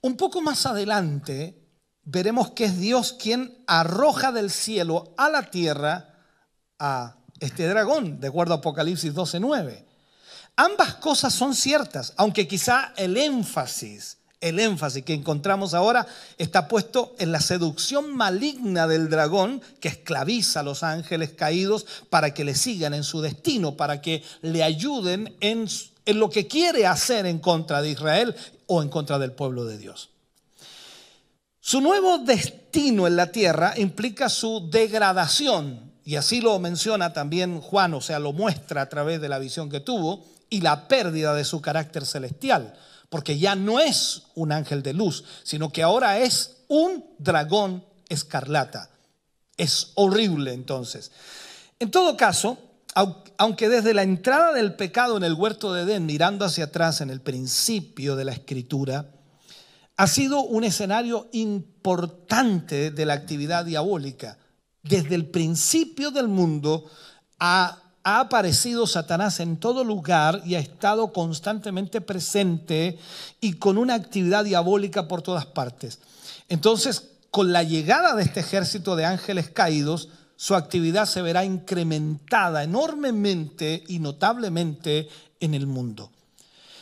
[0.00, 1.66] Un poco más adelante
[2.06, 6.14] veremos que es Dios quien arroja del cielo a la tierra
[6.78, 9.84] a este dragón, de acuerdo a Apocalipsis 12:9.
[10.56, 16.06] Ambas cosas son ciertas, aunque quizá el énfasis, el énfasis que encontramos ahora
[16.38, 22.32] está puesto en la seducción maligna del dragón que esclaviza a los ángeles caídos para
[22.32, 25.66] que le sigan en su destino, para que le ayuden en,
[26.06, 28.34] en lo que quiere hacer en contra de Israel
[28.66, 30.10] o en contra del pueblo de Dios.
[31.60, 37.94] Su nuevo destino en la tierra implica su degradación, y así lo menciona también Juan,
[37.94, 41.44] o sea, lo muestra a través de la visión que tuvo y la pérdida de
[41.44, 46.58] su carácter celestial, porque ya no es un ángel de luz, sino que ahora es
[46.68, 48.90] un dragón escarlata.
[49.56, 51.10] Es horrible entonces.
[51.78, 52.58] En todo caso,
[53.38, 57.10] aunque desde la entrada del pecado en el huerto de Edén, mirando hacia atrás en
[57.10, 59.10] el principio de la escritura,
[59.96, 64.38] ha sido un escenario importante de la actividad diabólica.
[64.82, 66.90] Desde el principio del mundo
[67.38, 73.00] ha ha aparecido Satanás en todo lugar y ha estado constantemente presente
[73.40, 75.98] y con una actividad diabólica por todas partes.
[76.48, 82.62] Entonces, con la llegada de este ejército de ángeles caídos, su actividad se verá incrementada
[82.62, 85.08] enormemente y notablemente
[85.40, 86.10] en el mundo.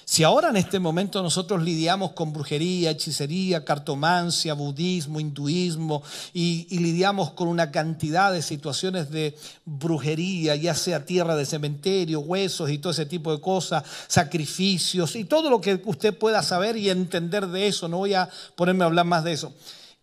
[0.07, 6.03] Si ahora en este momento nosotros lidiamos con brujería, hechicería, cartomancia, budismo, hinduismo
[6.35, 12.69] y, lidiamos con una cantidad de situaciones de brujería, ya sea tierra de cementerio, huesos
[12.69, 16.91] y todo ese tipo de cosas, sacrificios y todo lo que usted pueda saber y
[16.91, 19.55] entender de eso, no voy a ponerme a hablar más de eso.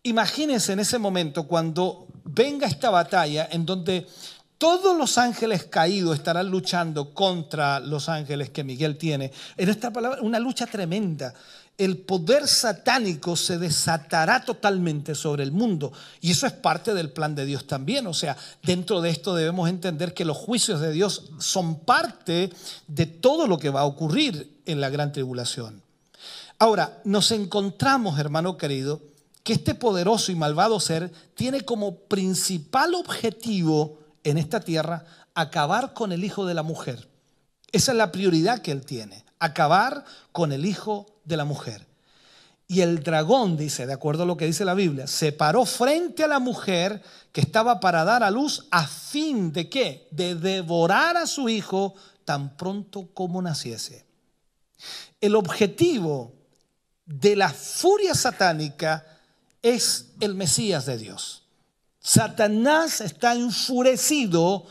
[0.02, 4.06] Imagínense en ese momento cuando venga esta batalla en donde
[4.62, 9.32] todos los ángeles caídos estarán luchando contra los ángeles que Miguel tiene.
[9.56, 11.34] En esta palabra, una lucha tremenda.
[11.76, 15.92] El poder satánico se desatará totalmente sobre el mundo.
[16.20, 18.06] Y eso es parte del plan de Dios también.
[18.06, 22.52] O sea, dentro de esto debemos entender que los juicios de Dios son parte
[22.86, 25.82] de todo lo que va a ocurrir en la gran tribulación.
[26.60, 29.00] Ahora, nos encontramos, hermano querido,
[29.42, 36.12] que este poderoso y malvado ser tiene como principal objetivo en esta tierra acabar con
[36.12, 37.08] el hijo de la mujer.
[37.72, 41.86] Esa es la prioridad que él tiene, acabar con el hijo de la mujer.
[42.68, 46.24] Y el dragón, dice, de acuerdo a lo que dice la Biblia, se paró frente
[46.24, 47.02] a la mujer
[47.32, 50.08] que estaba para dar a luz a fin de qué?
[50.10, 54.06] De devorar a su hijo tan pronto como naciese.
[55.20, 56.32] El objetivo
[57.04, 59.04] de la furia satánica
[59.62, 61.42] es el Mesías de Dios.
[62.00, 64.66] Satanás está enfurecido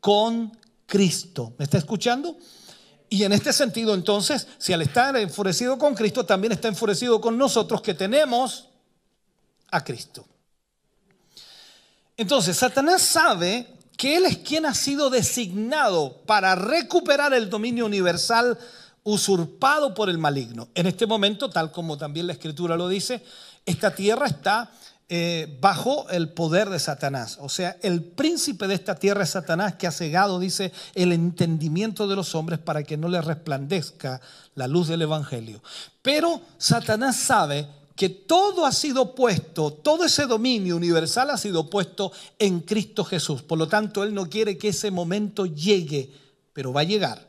[0.00, 0.56] con
[0.86, 1.54] Cristo.
[1.58, 2.38] ¿Me está escuchando?
[3.08, 7.36] Y en este sentido, entonces, si al estar enfurecido con Cristo, también está enfurecido con
[7.36, 8.68] nosotros que tenemos
[9.70, 10.26] a Cristo.
[12.16, 18.58] Entonces, Satanás sabe que Él es quien ha sido designado para recuperar el dominio universal
[19.04, 20.68] usurpado por el maligno.
[20.74, 23.22] En este momento, tal como también la escritura lo dice,
[23.66, 24.70] esta tierra está
[25.08, 27.38] eh, bajo el poder de Satanás.
[27.40, 32.08] O sea, el príncipe de esta tierra es Satanás que ha cegado, dice, el entendimiento
[32.08, 34.20] de los hombres para que no les resplandezca
[34.54, 35.62] la luz del Evangelio.
[36.02, 42.12] Pero Satanás sabe que todo ha sido puesto, todo ese dominio universal ha sido puesto
[42.38, 43.42] en Cristo Jesús.
[43.42, 46.12] Por lo tanto, Él no quiere que ese momento llegue,
[46.52, 47.26] pero va a llegar.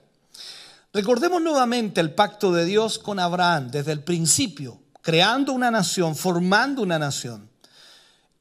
[0.93, 6.81] Recordemos nuevamente el pacto de Dios con Abraham desde el principio, creando una nación, formando
[6.81, 7.49] una nación.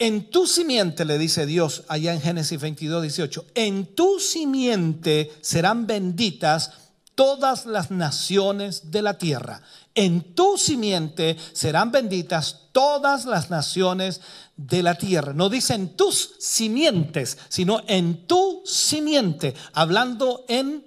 [0.01, 5.87] En tu simiente, le dice Dios allá en Génesis 22, 18, en tu simiente serán
[5.87, 6.73] benditas
[7.15, 9.63] todas las naciones de la tierra.
[9.95, 14.21] En tu simiente serán benditas todas las naciones
[14.57, 15.35] de la tierra.
[15.35, 20.85] No dice en tus simientes, sino en tu simiente, hablando en,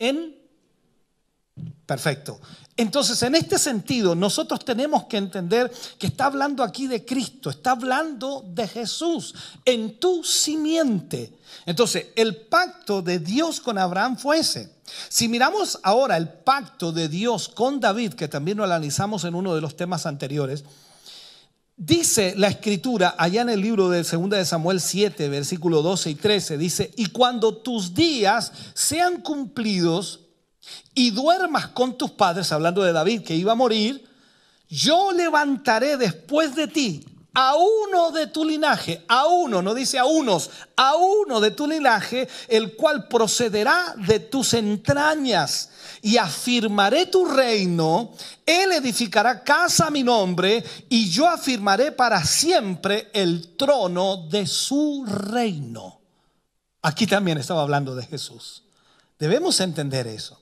[0.00, 0.39] en,
[1.86, 2.40] perfecto,
[2.80, 7.72] entonces, en este sentido, nosotros tenemos que entender que está hablando aquí de Cristo, está
[7.72, 9.34] hablando de Jesús,
[9.66, 11.30] en tu simiente.
[11.66, 14.72] Entonces, el pacto de Dios con Abraham fue ese.
[15.10, 19.54] Si miramos ahora el pacto de Dios con David, que también lo analizamos en uno
[19.54, 20.64] de los temas anteriores,
[21.82, 26.14] Dice la escritura allá en el libro de 2 de Samuel 7, versículo 12 y
[26.14, 30.20] 13, dice, y cuando tus días sean cumplidos
[30.94, 34.04] y duermas con tus padres, hablando de David que iba a morir,
[34.68, 37.04] yo levantaré después de ti
[37.34, 41.66] a uno de tu linaje, a uno, no dice a unos, a uno de tu
[41.66, 45.70] linaje, el cual procederá de tus entrañas
[46.02, 48.12] y afirmaré tu reino,
[48.44, 55.04] él edificará casa a mi nombre y yo afirmaré para siempre el trono de su
[55.06, 56.00] reino.
[56.82, 58.64] Aquí también estaba hablando de Jesús.
[59.18, 60.39] Debemos entender eso.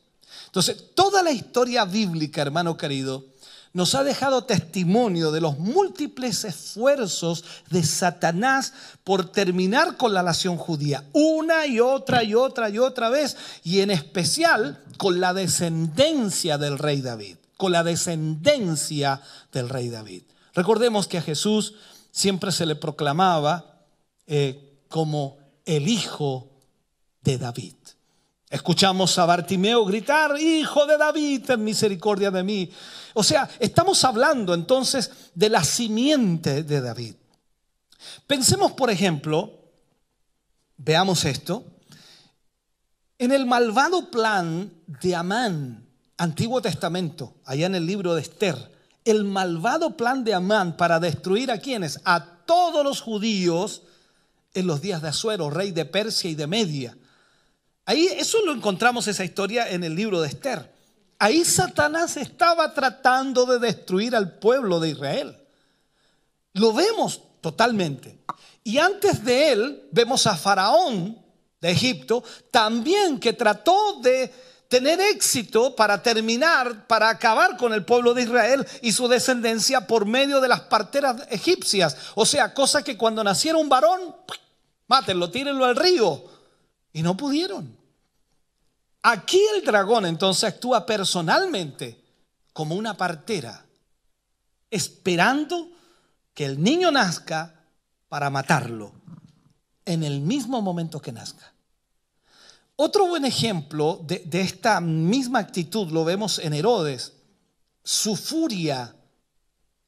[0.48, 3.26] Entonces, toda la historia bíblica, hermano querido,
[3.74, 8.72] nos ha dejado testimonio de los múltiples esfuerzos de Satanás
[9.04, 13.80] por terminar con la nación judía, una y otra y otra y otra vez, y
[13.80, 19.20] en especial con la descendencia del rey David, con la descendencia
[19.52, 20.22] del rey David.
[20.54, 21.74] Recordemos que a Jesús
[22.10, 23.84] siempre se le proclamaba
[24.26, 26.50] eh, como el hijo
[27.22, 27.74] de David.
[28.50, 32.70] Escuchamos a Bartimeo gritar, Hijo de David, ten misericordia de mí.
[33.12, 37.14] O sea, estamos hablando entonces de la simiente de David.
[38.26, 39.52] Pensemos, por ejemplo,
[40.78, 41.64] veamos esto,
[43.18, 48.72] en el malvado plan de Amán, Antiguo Testamento, allá en el libro de Esther,
[49.04, 53.82] el malvado plan de Amán para destruir a quienes, a todos los judíos
[54.54, 56.96] en los días de Azuero, rey de Persia y de Media.
[57.88, 60.70] Ahí eso lo encontramos esa historia en el libro de Esther.
[61.18, 65.38] Ahí Satanás estaba tratando de destruir al pueblo de Israel.
[66.52, 68.18] Lo vemos totalmente.
[68.62, 71.18] Y antes de él vemos a Faraón
[71.62, 74.34] de Egipto también que trató de
[74.68, 80.04] tener éxito para terminar, para acabar con el pueblo de Israel y su descendencia por
[80.04, 81.96] medio de las parteras egipcias.
[82.16, 84.14] O sea, cosa que cuando naciera un varón,
[84.88, 86.22] mátenlo, tírenlo al río.
[86.92, 87.77] Y no pudieron.
[89.02, 92.02] Aquí el dragón entonces actúa personalmente
[92.52, 93.64] como una partera,
[94.70, 95.70] esperando
[96.34, 97.54] que el niño nazca
[98.08, 98.92] para matarlo
[99.84, 101.52] en el mismo momento que nazca.
[102.76, 107.12] Otro buen ejemplo de, esta misma actitud lo vemos en Herodes.
[107.82, 108.94] Su furia,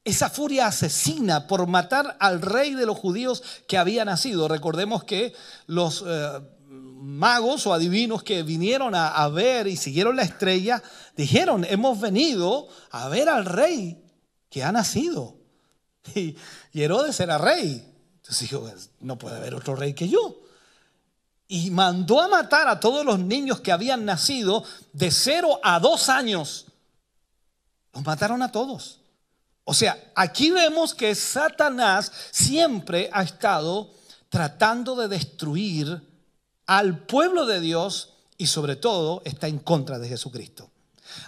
[0.03, 4.47] esa furia asesina por matar al rey de los judíos que había nacido.
[4.47, 5.33] Recordemos que
[5.67, 6.41] los eh,
[7.01, 10.81] magos o adivinos que vinieron a, ver y siguieron la estrella,
[11.17, 14.03] dijeron, hemos venido a ver al rey
[14.49, 15.35] que ha nacido.
[16.15, 16.35] Y,
[16.73, 17.87] y Herodes era rey.
[18.15, 18.67] Entonces dijo,
[19.01, 20.41] no puede haber otro rey que yo
[21.51, 26.07] y mandó a matar a todos los niños que habían nacido de 0 a 2
[26.07, 26.67] años.
[27.93, 29.01] Los mataron a todos.
[29.65, 33.91] O sea, aquí vemos que Satanás siempre ha estado
[34.29, 36.01] tratando de destruir
[36.71, 40.69] al pueblo de Dios y sobre todo está en contra de Jesucristo.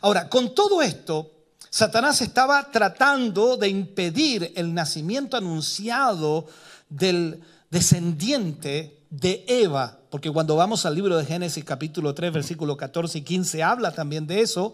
[0.02, 1.32] Ahora, con todo esto,
[1.70, 6.48] Satanás estaba tratando de impedir el nacimiento anunciado
[6.88, 13.18] del descendiente de Eva, porque cuando vamos al libro de Génesis capítulo 3, versículo 14
[13.18, 14.74] y 15, habla también de eso.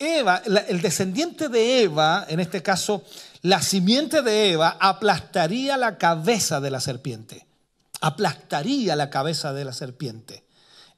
[0.00, 3.04] Eva, el descendiente de Eva, en este caso,
[3.42, 7.46] la simiente de Eva, aplastaría la cabeza de la serpiente.
[8.02, 10.44] Aplastaría la cabeza de la serpiente.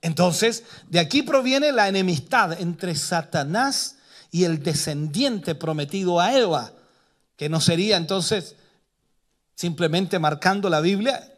[0.01, 3.97] Entonces, de aquí proviene la enemistad entre Satanás
[4.31, 6.73] y el descendiente prometido a Eva,
[7.37, 8.57] que no sería entonces
[9.55, 11.33] simplemente marcando la Biblia,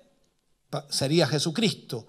[0.88, 2.06] sería Jesucristo,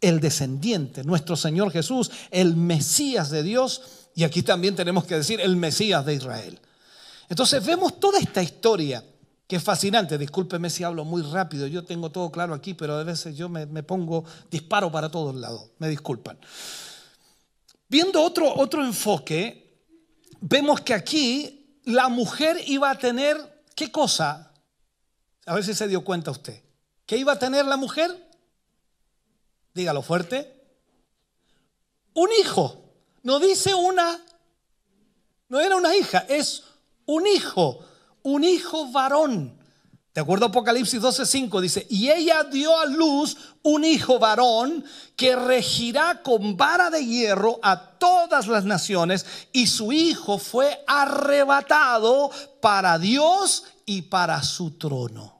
[0.00, 3.82] el descendiente, nuestro Señor Jesús, el Mesías de Dios,
[4.14, 6.60] y aquí también tenemos que decir el Mesías de Israel.
[7.28, 9.02] Entonces vemos toda esta historia
[9.56, 10.18] es fascinante.
[10.18, 13.66] Discúlpeme si hablo muy rápido, yo tengo todo claro aquí, pero a veces yo me,
[13.82, 16.38] pongo disparo para todos lados, me disculpan.
[17.88, 19.82] Viendo otro, otro enfoque,
[20.40, 24.52] vemos que aquí la mujer iba a tener, ¿qué cosa?
[25.46, 26.62] A ver si se dio cuenta usted.
[27.06, 28.28] ¿Qué iba a tener la mujer?
[29.72, 30.54] Dígalo fuerte.
[32.12, 32.84] Un hijo.
[33.22, 34.20] No dice una,
[35.48, 36.64] no era una hija, es
[37.06, 37.84] un hijo,
[38.32, 39.58] un hijo varón.
[40.14, 45.36] De acuerdo a Apocalipsis 12:5 dice, y ella dio a luz un hijo varón que
[45.36, 52.98] regirá con vara de hierro a todas las naciones, y su hijo fue arrebatado para
[52.98, 55.38] Dios y para su trono.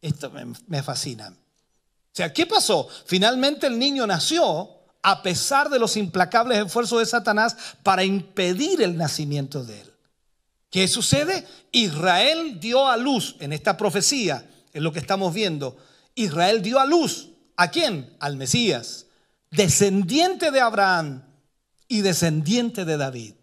[0.00, 0.30] Esto
[0.66, 1.28] me, fascina.
[1.28, 2.88] O sea, ¿qué pasó?
[3.04, 4.70] Finalmente el niño nació
[5.02, 9.95] a pesar de los implacables esfuerzos de Satanás para impedir el nacimiento de él.
[10.70, 11.46] ¿Qué sucede?
[11.72, 15.76] Israel dio a luz en esta profecía, es lo que estamos viendo.
[16.14, 17.28] Israel dio a luz.
[17.56, 18.14] ¿A quién?
[18.20, 19.06] Al Mesías,
[19.50, 21.22] descendiente de Abraham
[21.88, 23.34] y descendiente de David.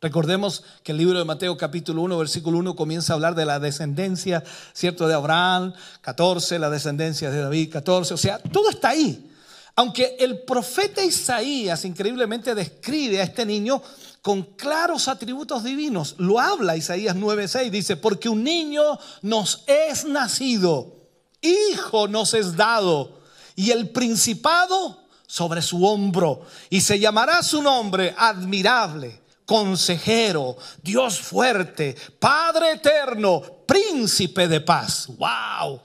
[0.00, 3.60] Recordemos que el libro de Mateo capítulo 1, versículo 1 comienza a hablar de la
[3.60, 4.42] descendencia,
[4.72, 5.06] ¿cierto?
[5.08, 9.30] De Abraham, 14, la descendencia de David, 14, o sea, todo está ahí.
[9.76, 13.82] Aunque el profeta Isaías increíblemente describe a este niño
[14.22, 21.08] con claros atributos divinos, lo habla Isaías 9:6, dice, porque un niño nos es nacido,
[21.40, 23.20] hijo nos es dado,
[23.56, 31.96] y el principado sobre su hombro, y se llamará su nombre admirable consejero, Dios fuerte,
[32.18, 35.08] Padre eterno, príncipe de paz.
[35.08, 35.80] ¡Wow!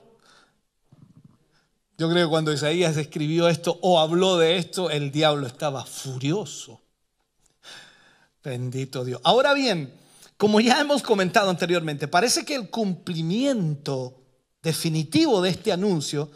[2.00, 6.80] Yo creo que cuando Isaías escribió esto o habló de esto, el diablo estaba furioso.
[8.42, 9.20] Bendito Dios.
[9.22, 9.92] Ahora bien,
[10.38, 14.18] como ya hemos comentado anteriormente, parece que el cumplimiento
[14.62, 16.30] definitivo de este anuncio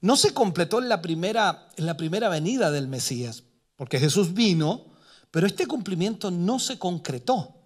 [0.00, 3.42] no se completó en la primera, en la primera venida del Mesías,
[3.74, 4.92] porque Jesús vino,
[5.32, 7.56] pero este cumplimiento no se concretó,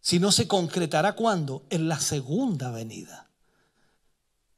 [0.00, 1.66] sino se concretará cuando?
[1.68, 3.28] En la segunda venida.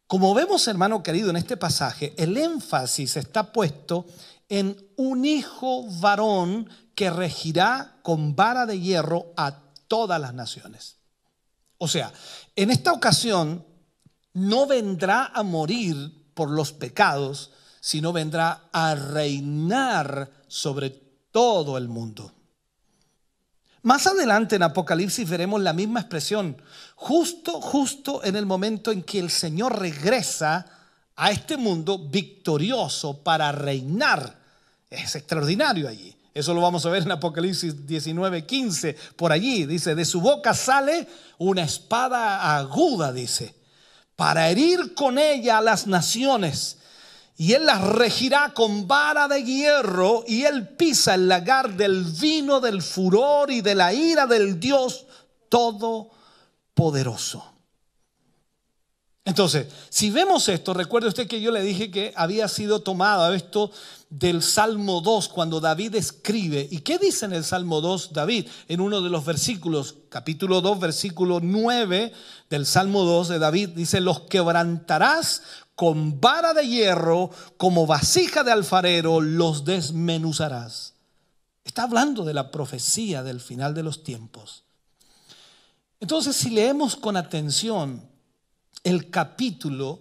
[0.07, 4.07] Como vemos, hermano querido, en este pasaje, el énfasis está puesto
[4.49, 10.97] en un hijo varón que regirá con vara de hierro a todas las naciones.
[11.79, 12.13] O sea,
[12.55, 13.67] en esta ocasión
[14.33, 17.51] no vendrá a morir por los pecados,
[17.81, 22.33] sino vendrá a reinar sobre todo el mundo.
[23.87, 26.61] Más adelante en Apocalipsis veremos la misma expresión,
[26.97, 30.67] justo, justo en el momento en que el Señor regresa
[31.15, 34.41] a este mundo victorioso para reinar.
[34.91, 36.17] Es extraordinario allí.
[36.35, 38.97] Eso lo vamos a ver en Apocalipsis 19, 15.
[39.15, 41.07] Por allí dice, de su boca sale
[41.39, 43.55] una espada aguda, dice,
[44.17, 46.79] para herir con ella a las naciones.
[47.39, 52.61] Y él las regirá con vara de hierro y él pisa el lagar del vino,
[52.61, 55.05] del furor y de la ira del Dios
[55.49, 57.56] Todopoderoso.
[59.27, 63.73] Entonces, si vemos esto, recuerde usted que yo le dije que había sido tomado esto
[64.09, 66.69] del Salmo 2 cuando David escribe.
[66.71, 68.47] ¿Y qué dice en el Salmo 2 David?
[68.69, 72.13] En uno de los versículos, capítulo 2, versículo 9
[72.49, 75.43] del Salmo 2 de David, dice, los quebrantarás
[75.75, 80.95] con vara de hierro, como vasija de alfarero, los desmenuzarás.
[81.65, 84.63] Está hablando de la profecía del final de los tiempos.
[85.99, 88.15] Entonces, si leemos con atención,
[88.87, 90.01] el capítulo,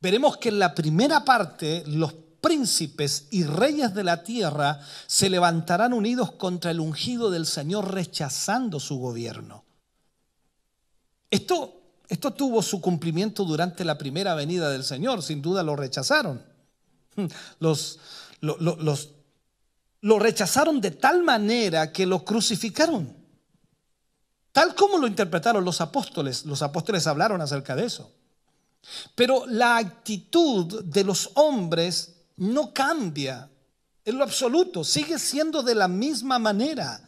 [0.00, 5.92] veremos que en la primera parte los príncipes y reyes de la tierra se levantarán
[5.92, 9.64] unidos contra el ungido del Señor rechazando su gobierno.
[11.30, 16.42] Esto, esto tuvo su cumplimiento durante la primera venida del Señor, sin duda lo rechazaron.
[17.60, 17.98] Los,
[18.40, 19.10] los,
[20.00, 23.14] lo rechazaron de tal manera que lo crucificaron.
[24.50, 28.10] Tal como lo interpretaron los apóstoles, los apóstoles hablaron acerca de eso.
[29.14, 33.48] Pero la actitud de los hombres no cambia
[34.04, 37.00] en lo absoluto, sigue siendo de la misma manera.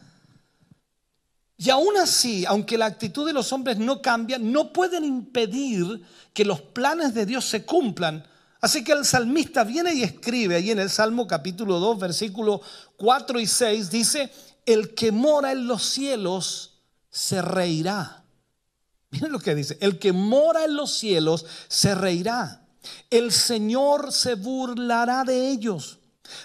[1.57, 6.01] Y aún así, aunque la actitud de los hombres no cambia, no pueden impedir
[6.33, 8.25] que los planes de Dios se cumplan.
[8.59, 12.61] Así que el salmista viene y escribe ahí en el Salmo capítulo 2, versículo
[12.97, 14.31] 4 y 6, dice,
[14.65, 18.24] el que mora en los cielos se reirá.
[19.15, 22.67] Miren lo que dice, el que mora en los cielos se reirá.
[23.09, 25.99] El Señor se burlará de ellos.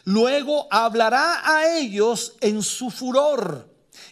[0.05, 3.69] Luego hablará a ellos en su furor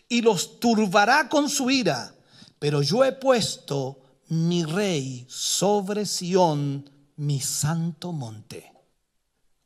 [0.09, 2.12] y los turbará con su ira.
[2.59, 8.72] Pero yo he puesto mi rey sobre Sión, mi santo monte.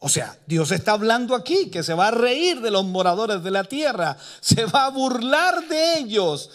[0.00, 3.52] O sea, Dios está hablando aquí que se va a reír de los moradores de
[3.52, 6.50] la tierra, se va a burlar de ellos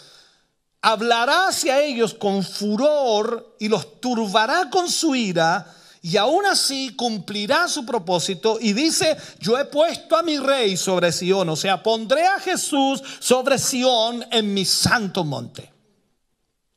[0.88, 7.68] hablará hacia ellos con furor y los turbará con su ira, y aún así cumplirá
[7.68, 12.26] su propósito y dice, yo he puesto a mi rey sobre Sión, o sea, pondré
[12.26, 15.70] a Jesús sobre Sión en mi santo monte.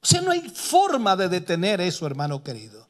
[0.02, 2.90] O sea, no hay forma de detener eso, hermano querido.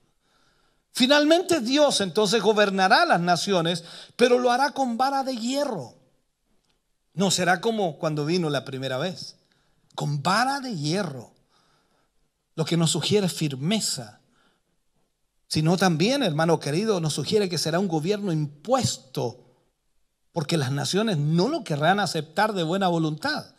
[0.92, 3.84] Finalmente Dios entonces gobernará las naciones,
[4.16, 5.94] pero lo hará con vara de hierro.
[7.14, 9.36] No será como cuando vino la primera vez
[9.96, 11.34] con vara de hierro,
[12.56, 14.22] lo que nos sugiere firmeza,
[15.48, 19.44] sino también, hermano querido, nos sugiere que será un gobierno impuesto,
[20.32, 23.54] porque las naciones no lo querrán aceptar de buena voluntad.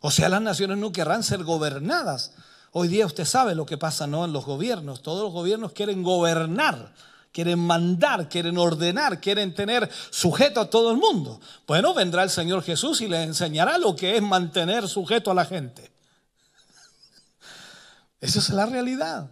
[0.00, 2.32] O sea, las naciones no querrán ser gobernadas.
[2.72, 4.24] Hoy día usted sabe lo que pasa ¿no?
[4.24, 5.02] en los gobiernos.
[5.02, 6.92] Todos los gobiernos quieren gobernar
[7.36, 11.38] quieren mandar, quieren ordenar, quieren tener sujeto a todo el mundo.
[11.66, 15.44] Bueno, vendrá el Señor Jesús y les enseñará lo que es mantener sujeto a la
[15.44, 15.92] gente.
[18.22, 19.30] Esa es la realidad.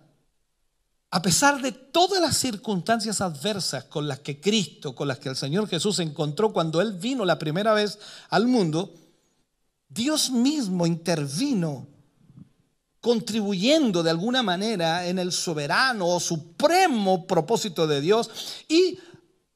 [1.12, 5.36] A pesar de todas las circunstancias adversas con las que Cristo, con las que el
[5.36, 7.98] Señor Jesús se encontró cuando Él vino la primera vez
[8.28, 8.92] al mundo,
[9.88, 11.86] Dios mismo intervino
[13.04, 18.30] contribuyendo de alguna manera en el soberano o supremo propósito de Dios
[18.66, 18.98] y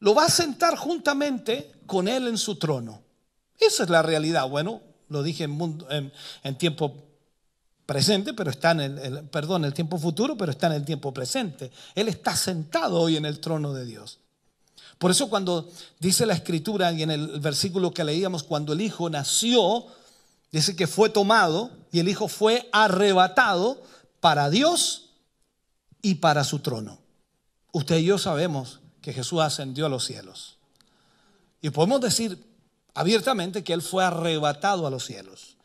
[0.00, 3.00] lo va a sentar juntamente con Él en su trono.
[3.58, 4.46] Esa es la realidad.
[4.50, 6.94] Bueno, lo dije en, tiempo
[7.86, 11.72] presente, pero está en el, perdón, el tiempo futuro, pero está en el tiempo presente.
[11.94, 14.18] Él está sentado hoy en el trono de Dios.
[14.98, 19.08] Por eso cuando dice la escritura y en el versículo que leíamos, cuando el Hijo
[19.08, 19.86] nació,
[20.50, 23.82] Dice que fue tomado y el Hijo fue arrebatado
[24.20, 25.10] para Dios
[26.02, 27.00] y para su trono.
[27.72, 30.58] Usted y yo sabemos que Jesús ascendió a los cielos.
[31.60, 32.44] Y podemos decir
[32.94, 35.56] abiertamente que Él fue arrebatado a los cielos.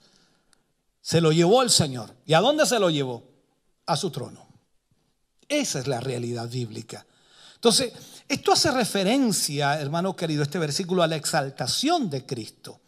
[1.01, 2.15] Se lo llevó el Señor.
[2.25, 3.23] ¿Y a dónde se lo llevó?
[3.85, 4.47] A su trono.
[5.47, 7.05] Esa es la realidad bíblica.
[7.55, 7.93] Entonces,
[8.27, 12.81] esto hace referencia, hermano querido, este versículo a la exaltación de Cristo.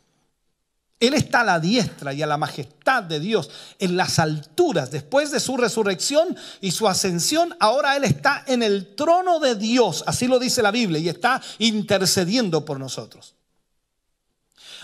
[1.00, 4.92] Él está a la diestra y a la majestad de Dios en las alturas.
[4.92, 10.04] Después de su resurrección y su ascensión, ahora Él está en el trono de Dios,
[10.08, 13.36] así lo dice la Biblia, y está intercediendo por nosotros.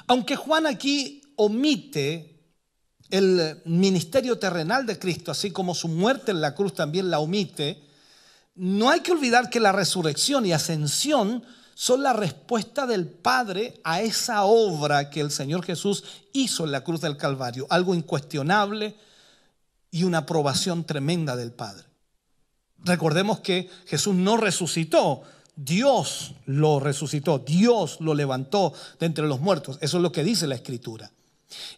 [0.08, 2.40] Aunque Juan aquí omite
[3.10, 7.88] el ministerio terrenal de Cristo, así como su muerte en la cruz también la omite,
[8.56, 11.44] no hay que olvidar que la resurrección y ascensión
[11.74, 16.04] son la respuesta del Padre a esa obra que el Señor Jesús
[16.34, 18.96] hizo en la cruz del Calvario, algo incuestionable
[19.90, 21.86] y una aprobación tremenda del Padre.
[22.84, 25.24] Recordemos que Jesús no resucitó,
[25.56, 29.78] Dios lo resucitó, Dios lo levantó de entre los muertos.
[29.82, 31.12] Eso es lo que dice la Escritura.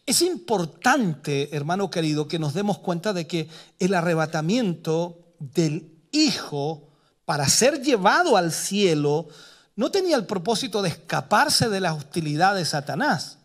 [0.06, 6.89] Es importante, hermano querido, que nos demos cuenta de que el arrebatamiento del Hijo
[7.26, 9.28] para ser llevado al cielo
[9.76, 13.38] no tenía el propósito de escaparse de la hostilidad de Satanás.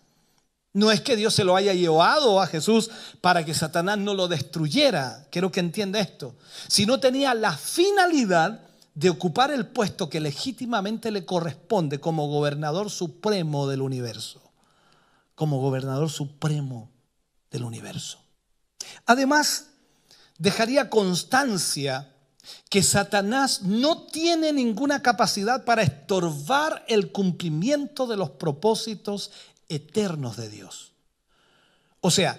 [0.72, 4.28] No es que Dios se lo haya llevado a Jesús para que Satanás no lo
[4.28, 6.34] destruyera, quiero que entienda esto,
[6.68, 8.60] sino tenía la finalidad
[8.94, 14.42] de ocupar el puesto que legítimamente le corresponde como gobernador supremo del universo,
[15.34, 16.90] como gobernador supremo
[17.50, 18.18] del universo.
[19.06, 19.68] Además,
[20.38, 22.12] dejaría constancia
[22.68, 29.30] que Satanás no tiene ninguna capacidad para estorbar el cumplimiento de los propósitos
[29.68, 30.92] eternos de Dios.
[32.00, 32.38] O sea,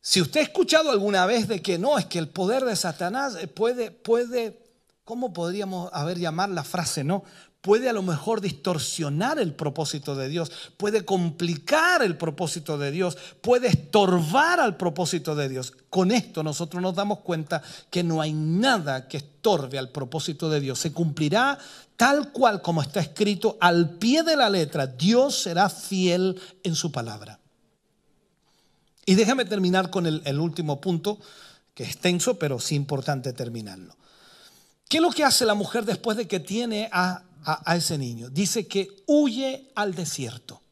[0.00, 3.36] si usted ha escuchado alguna vez de que no, es que el poder de Satanás
[3.54, 4.58] puede, puede,
[5.04, 7.24] ¿cómo podríamos haber llamar la frase, no?
[7.60, 13.18] Puede a lo mejor distorsionar el propósito de Dios, puede complicar el propósito de Dios,
[13.40, 15.72] puede estorbar al propósito de Dios.
[15.90, 20.60] Con esto nosotros nos damos cuenta que no hay nada que estorbe al propósito de
[20.60, 20.78] Dios.
[20.78, 21.58] Se cumplirá
[21.96, 24.86] tal cual como está escrito al pie de la letra.
[24.86, 27.38] Dios será fiel en su palabra.
[29.04, 31.18] Y déjame terminar con el, último punto,
[31.74, 33.96] que es tenso, pero sí importante terminarlo.
[34.88, 38.30] ¿Qué es lo que hace la mujer después de que tiene a a, ese niño.
[38.30, 40.62] Dice que huye al desierto.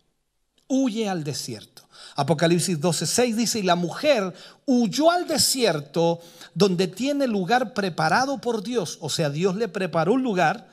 [0.66, 1.82] Huye al desierto.
[2.16, 4.34] Apocalipsis 12:6 dice, y la mujer
[4.66, 6.20] huyó al desierto
[6.54, 8.98] donde tiene lugar preparado por Dios.
[9.00, 10.68] O sea, Dios le preparó un lugar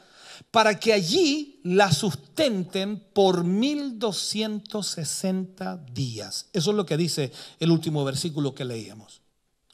[0.52, 6.46] para que allí la sustenten por 1260 días.
[6.54, 9.22] Eso es lo que dice el último versículo que leíamos.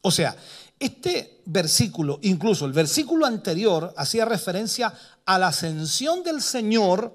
[0.02, 0.36] O sea,
[0.80, 4.92] este versículo, incluso el versículo anterior, hacía referencia
[5.26, 7.14] a la ascensión del Señor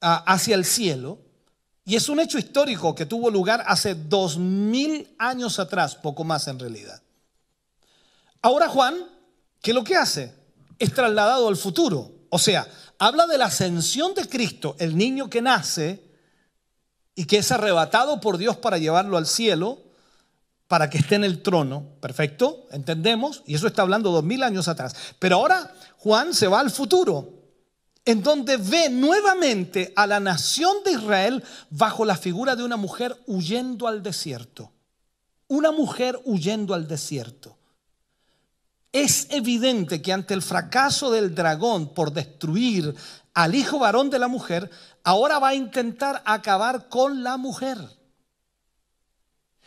[0.00, 1.18] hacia el cielo.
[1.84, 6.48] Y es un hecho histórico que tuvo lugar hace dos mil años atrás, poco más
[6.48, 7.02] en realidad.
[8.40, 8.96] Ahora Juan,
[9.60, 10.34] ¿qué es lo que hace?
[10.78, 12.10] Es trasladado al futuro.
[12.30, 12.66] O sea,
[12.98, 16.02] habla de la ascensión de Cristo, el niño que nace
[17.14, 19.83] y que es arrebatado por Dios para llevarlo al cielo
[20.74, 21.86] para que esté en el trono.
[22.00, 23.44] Perfecto, entendemos.
[23.46, 24.96] Y eso está hablando dos mil años atrás.
[25.20, 27.28] Pero ahora Juan se va al futuro,
[28.04, 33.16] en donde ve nuevamente a la nación de Israel bajo la figura de una mujer
[33.28, 34.72] huyendo al desierto.
[35.46, 37.56] Una mujer huyendo al desierto.
[38.90, 42.96] Es evidente que ante el fracaso del dragón por destruir
[43.32, 44.68] al hijo varón de la mujer,
[45.04, 47.78] ahora va a intentar acabar con la mujer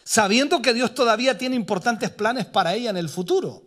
[0.08, 3.64] sabiendo que Dios todavía tiene importantes planes para ella en el futuro.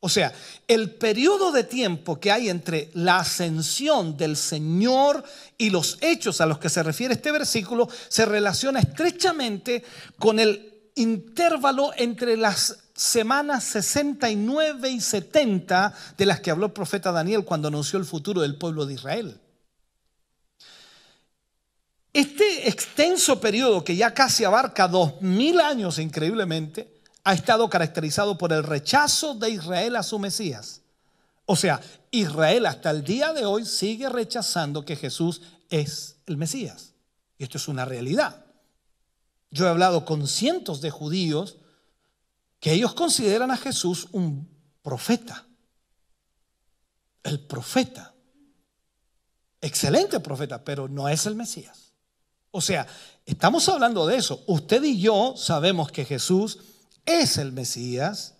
[0.00, 0.32] O sea,
[0.66, 5.22] el periodo de tiempo que hay entre la ascensión del Señor
[5.56, 9.84] y los hechos a los que se refiere este versículo se relaciona estrechamente
[10.18, 17.12] con el intervalo entre las semanas 69 y 70 de las que habló el profeta
[17.12, 19.40] Daniel cuando anunció el futuro del pueblo de Israel.
[22.12, 28.52] Este extenso periodo que ya casi abarca dos mil años increíblemente, ha estado caracterizado por
[28.52, 30.82] el rechazo de Israel a su Mesías.
[31.46, 31.80] O sea,
[32.10, 36.94] Israel hasta el día de hoy sigue rechazando que Jesús es el Mesías.
[37.38, 38.44] Y esto es una realidad.
[39.50, 41.58] Yo he hablado con cientos de judíos
[42.60, 44.48] que ellos consideran a Jesús un
[44.82, 45.46] profeta.
[47.22, 48.14] El profeta.
[49.60, 51.89] Excelente profeta, pero no es el Mesías.
[52.50, 52.86] O sea,
[53.26, 54.42] estamos hablando de eso.
[54.46, 56.58] Usted y yo sabemos que Jesús
[57.06, 58.34] es el Mesías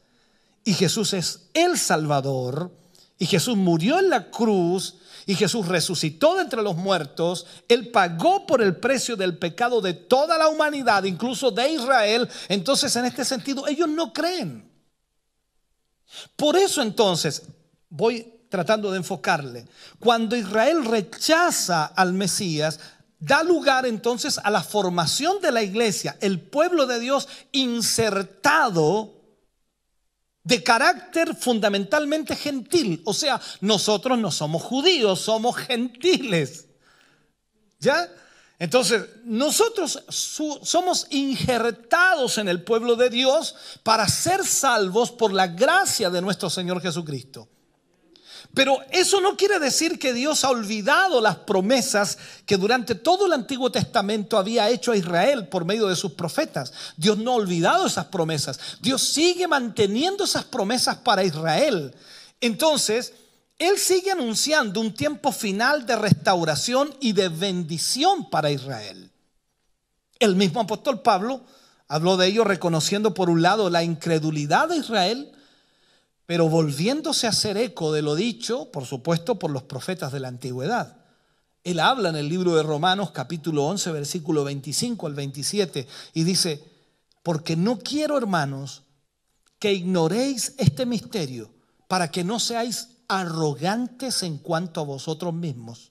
[0.64, 2.70] y Jesús es el Salvador
[3.18, 4.96] y Jesús murió en la cruz
[5.26, 7.46] y Jesús resucitó de entre los muertos.
[7.68, 12.28] Él pagó por el precio del pecado de toda la humanidad, incluso de Israel.
[12.48, 14.68] Entonces, en este sentido, ellos no creen.
[16.34, 17.42] Por eso entonces,
[17.88, 19.64] voy tratando de enfocarle,
[20.00, 22.80] cuando Israel rechaza al Mesías,
[23.20, 29.14] da lugar entonces a la formación de la iglesia, el pueblo de Dios insertado
[30.42, 33.02] de carácter fundamentalmente gentil.
[33.04, 36.66] O sea, nosotros no somos judíos, somos gentiles.
[37.78, 38.10] ¿Ya?
[38.58, 46.10] Entonces, nosotros somos injertados en el pueblo de Dios para ser salvos por la gracia
[46.10, 47.48] de nuestro Señor Jesucristo.
[48.52, 53.32] Pero eso no quiere decir que Dios ha olvidado las promesas que durante todo el
[53.32, 56.72] Antiguo Testamento había hecho a Israel por medio de sus profetas.
[56.96, 58.58] Dios no ha olvidado esas promesas.
[58.80, 61.94] Dios sigue manteniendo esas promesas para Israel.
[62.40, 63.12] Entonces,
[63.56, 69.12] Él sigue anunciando un tiempo final de restauración y de bendición para Israel.
[70.18, 71.42] El mismo apóstol Pablo
[71.86, 75.32] habló de ello reconociendo por un lado la incredulidad de Israel,
[76.30, 80.28] pero volviéndose a hacer eco de lo dicho, por supuesto, por los profetas de la
[80.28, 80.96] antigüedad.
[81.64, 86.62] Él habla en el libro de Romanos capítulo 11, versículo 25 al 27, y dice,
[87.24, 88.84] porque no quiero, hermanos,
[89.58, 91.50] que ignoréis este misterio,
[91.88, 95.90] para que no seáis arrogantes en cuanto a vosotros mismos,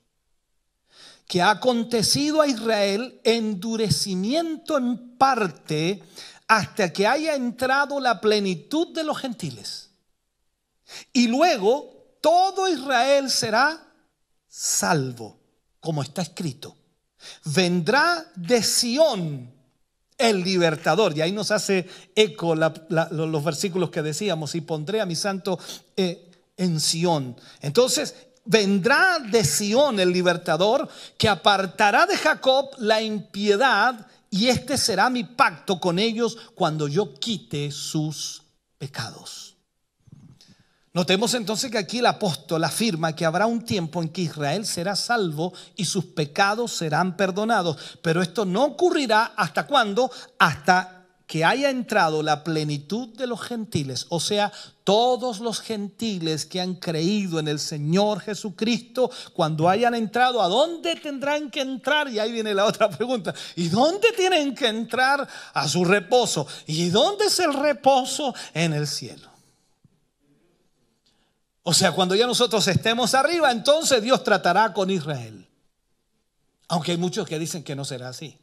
[1.28, 6.02] que ha acontecido a Israel endurecimiento en parte
[6.48, 9.89] hasta que haya entrado la plenitud de los gentiles
[11.14, 13.82] y luego todo Israel será
[14.48, 15.38] salvo,
[15.80, 16.76] como está escrito.
[17.46, 19.52] Vendrá de Sión
[20.18, 21.18] el libertador.
[21.18, 25.58] Y ahí nos hace eco los versículos que decíamos, y pondré a mi santo
[25.96, 27.36] eh, en Sión.
[27.62, 28.16] Entonces,
[28.46, 30.88] vendrá de Sión el libertador
[31.18, 37.16] que apartará de Jacob la impiedad y este será mi pacto con ellos cuando yo
[37.16, 38.44] quite sus
[38.78, 39.49] pecados.
[40.92, 44.96] Notemos entonces que aquí el apóstol afirma que habrá un tiempo en que Israel será
[44.96, 47.78] salvo y sus pecados serán perdonados.
[48.02, 50.10] Pero esto no ocurrirá hasta cuándo?
[50.40, 54.52] Hasta que haya entrado la plenitud de los gentiles, o sea,
[54.84, 60.96] todos los gentiles que han creído en el Señor Jesucristo, cuando hayan entrado, ¿a dónde
[60.96, 62.10] tendrán que entrar?
[62.10, 65.28] Y ahí viene la otra pregunta, ¿y dónde tienen que entrar?
[65.54, 66.48] A su reposo.
[66.66, 68.34] ¿Y dónde es el reposo?
[68.56, 69.30] En el cielo.
[71.64, 75.48] O sea, cuando ya nosotros estemos arriba, entonces Dios tratará con Israel.
[76.68, 78.38] Aunque hay muchos que dicen que no será así.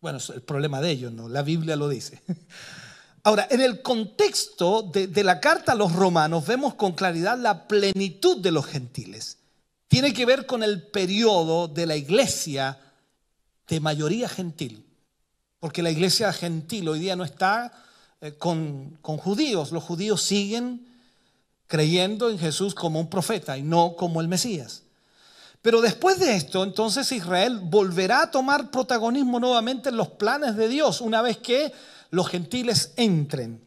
[0.00, 1.28] Bueno, es el problema de ellos, ¿no?
[1.28, 2.22] La Biblia lo dice.
[3.24, 8.40] Ahora, en el contexto de, la carta a los romanos vemos con claridad la plenitud
[8.40, 9.38] de los gentiles.
[9.88, 12.78] Tiene que ver con el periodo de la iglesia
[13.66, 14.86] de mayoría gentil.
[15.58, 17.72] Porque la iglesia gentil hoy día no está
[18.20, 19.72] eh, con, con judíos.
[19.72, 20.86] Los judíos siguen
[21.68, 24.82] creyendo en Jesús como un profeta y no como el Mesías.
[25.62, 30.68] Pero después de esto, entonces Israel volverá a tomar protagonismo nuevamente en los planes de
[30.68, 31.72] Dios una vez que
[32.10, 33.66] los gentiles entren.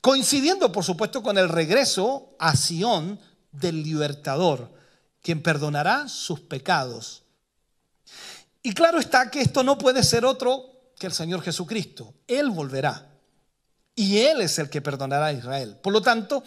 [0.00, 3.18] Coincidiendo, por supuesto, con el regreso a Sión
[3.52, 4.72] del libertador,
[5.20, 7.24] quien perdonará sus pecados.
[8.62, 12.14] Y claro está que esto no puede ser otro que el Señor Jesucristo.
[12.26, 13.10] Él volverá.
[13.94, 15.76] Y Él es el que perdonará a Israel.
[15.82, 16.42] Por lo tanto,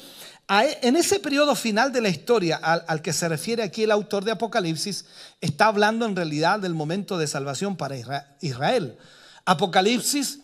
[0.48, 4.32] en ese periodo final de la historia al, que se refiere aquí el autor de
[4.32, 5.06] Apocalipsis,
[5.40, 7.96] está hablando en realidad del momento de salvación para
[8.42, 8.98] Israel.
[9.46, 10.40] Apocalipsis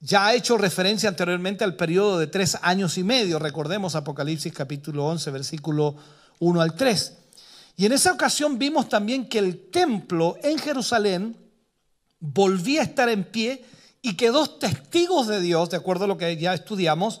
[0.00, 3.38] ya ha hecho referencia anteriormente al periodo de tres años y medio.
[3.38, 5.96] Recordemos Apocalipsis capítulo 11, versículo
[6.38, 7.16] 1 al 3.
[7.76, 11.36] Y en esa ocasión vimos también que el templo en Jerusalén
[12.18, 13.64] volvía a estar en pie
[14.02, 17.20] y que dos testigos de Dios, de acuerdo a lo que ya estudiamos,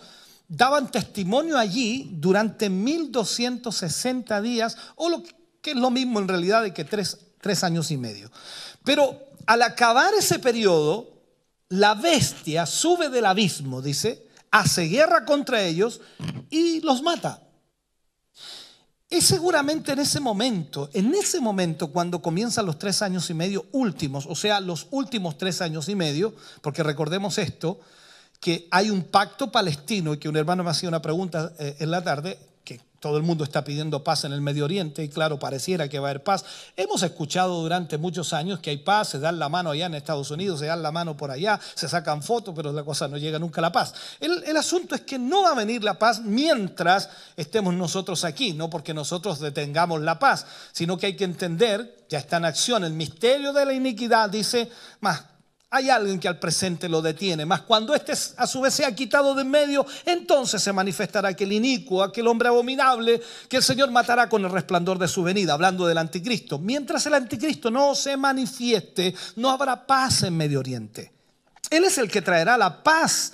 [0.50, 5.22] daban testimonio allí durante 1260 días, o lo
[5.62, 8.30] que es lo mismo en realidad de que tres, tres años y medio.
[8.84, 11.08] Pero al acabar ese periodo,
[11.68, 16.00] la bestia sube del abismo, dice, hace guerra contra ellos
[16.50, 17.40] y los mata.
[19.08, 23.66] Es seguramente en ese momento, en ese momento cuando comienzan los tres años y medio
[23.70, 27.80] últimos, o sea, los últimos tres años y medio, porque recordemos esto,
[28.40, 31.90] que hay un pacto palestino y que un hermano me hacía una pregunta eh, en
[31.90, 35.38] la tarde, que todo el mundo está pidiendo paz en el Medio Oriente y claro,
[35.38, 36.46] pareciera que va a haber paz.
[36.74, 40.30] Hemos escuchado durante muchos años que hay paz, se dan la mano allá en Estados
[40.30, 43.38] Unidos, se dan la mano por allá, se sacan fotos, pero la cosa no llega
[43.38, 43.92] nunca a la paz.
[44.18, 48.54] El, el asunto es que no va a venir la paz mientras estemos nosotros aquí,
[48.54, 52.84] no porque nosotros detengamos la paz, sino que hay que entender, ya está en acción
[52.84, 54.70] el misterio de la iniquidad, dice,
[55.00, 55.29] más
[55.72, 59.34] hay alguien que al presente lo detiene, mas cuando éste a su vez sea quitado
[59.34, 64.28] de en medio, entonces se manifestará aquel inicuo, aquel hombre abominable, que el Señor matará
[64.28, 66.58] con el resplandor de su venida, hablando del anticristo.
[66.58, 71.12] Mientras el anticristo no se manifieste, no habrá paz en Medio Oriente.
[71.70, 73.32] Él es el que traerá la paz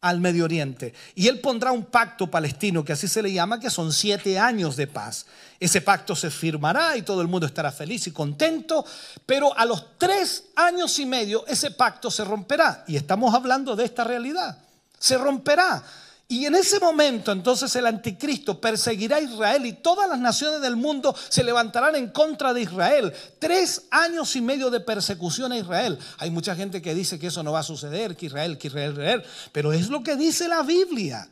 [0.00, 0.94] al Medio Oriente.
[1.14, 4.76] Y él pondrá un pacto palestino, que así se le llama, que son siete años
[4.76, 5.26] de paz.
[5.60, 8.84] Ese pacto se firmará y todo el mundo estará feliz y contento,
[9.26, 12.84] pero a los tres años y medio ese pacto se romperá.
[12.86, 14.58] Y estamos hablando de esta realidad.
[14.98, 15.82] Se romperá.
[16.30, 20.76] Y en ese momento entonces el anticristo perseguirá a Israel y todas las naciones del
[20.76, 23.14] mundo se levantarán en contra de Israel.
[23.38, 25.98] Tres años y medio de persecución a Israel.
[26.18, 28.92] Hay mucha gente que dice que eso no va a suceder, que Israel, que Israel,
[28.92, 29.24] Israel.
[29.52, 31.26] Pero es lo que dice la Biblia.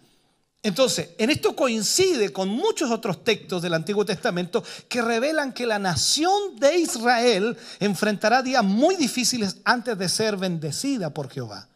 [0.62, 5.78] Entonces, en esto coincide con muchos otros textos del Antiguo Testamento que revelan que la
[5.78, 11.68] nación de Israel enfrentará días muy difíciles antes de ser bendecida por Jehová.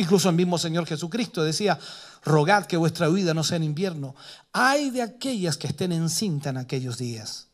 [0.00, 1.78] Incluso el mismo Señor Jesucristo decía,
[2.24, 4.14] rogad que vuestra vida no sea en invierno.
[4.50, 7.48] Hay de aquellas que estén en cinta en aquellos días.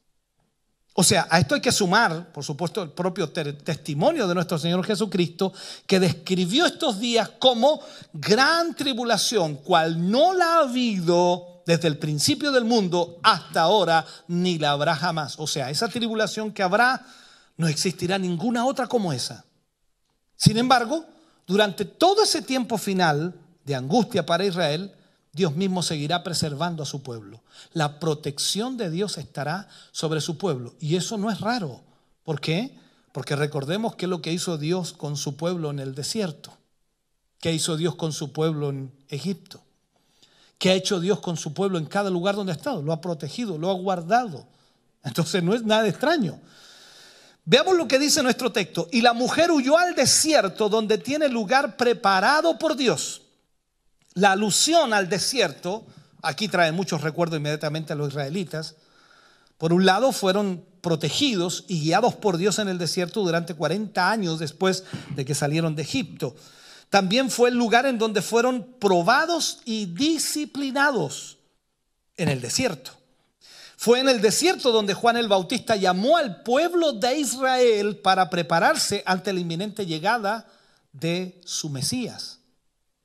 [0.94, 4.84] O sea, a esto hay que sumar, por supuesto, el propio testimonio de nuestro Señor
[4.84, 5.53] Jesucristo,
[5.88, 7.80] que describió estos días como
[8.12, 14.57] gran tribulación, cual no la ha habido desde el principio del mundo hasta ahora, ni
[14.57, 15.34] la habrá jamás.
[15.40, 17.05] O sea, esa tribulación que habrá,
[17.57, 19.44] no existirá ninguna otra como esa.
[20.36, 21.05] Sin embargo,
[21.47, 23.34] durante todo ese tiempo final
[23.64, 24.92] de angustia para Israel,
[25.32, 27.42] Dios mismo seguirá preservando a su pueblo.
[27.72, 30.74] La protección de Dios estará sobre su pueblo.
[30.80, 31.82] Y eso no es raro.
[32.24, 32.74] ¿Por qué?
[33.12, 36.53] Porque recordemos qué es lo que hizo Dios con su pueblo en el desierto.
[37.40, 39.61] ¿Qué hizo Dios con su pueblo en Egipto?
[40.59, 42.82] ¿Qué ha hecho Dios con su pueblo en cada lugar donde ha estado?
[42.82, 44.47] Lo ha protegido, lo ha guardado.
[45.05, 46.40] Entonces no es nada extraño.
[47.47, 48.88] Veamos lo que dice nuestro texto.
[48.92, 53.22] Y la mujer huyó al desierto donde tiene lugar preparado por Dios
[54.16, 55.84] la alusión al desierto,
[56.22, 58.76] aquí trae muchos recuerdos inmediatamente a los israelitas.
[59.59, 64.38] Por un lado, fueron protegidos y guiados por Dios en el desierto durante 40 años
[64.38, 64.84] después
[65.14, 66.34] de que salieron de Egipto.
[66.88, 71.36] También fue el lugar en donde fueron probados y disciplinados
[72.16, 72.92] en el desierto.
[73.77, 79.03] Fue en el desierto donde Juan el Bautista llamó al pueblo de Israel para prepararse
[79.05, 80.47] ante la inminente llegada
[80.93, 82.41] de su Mesías.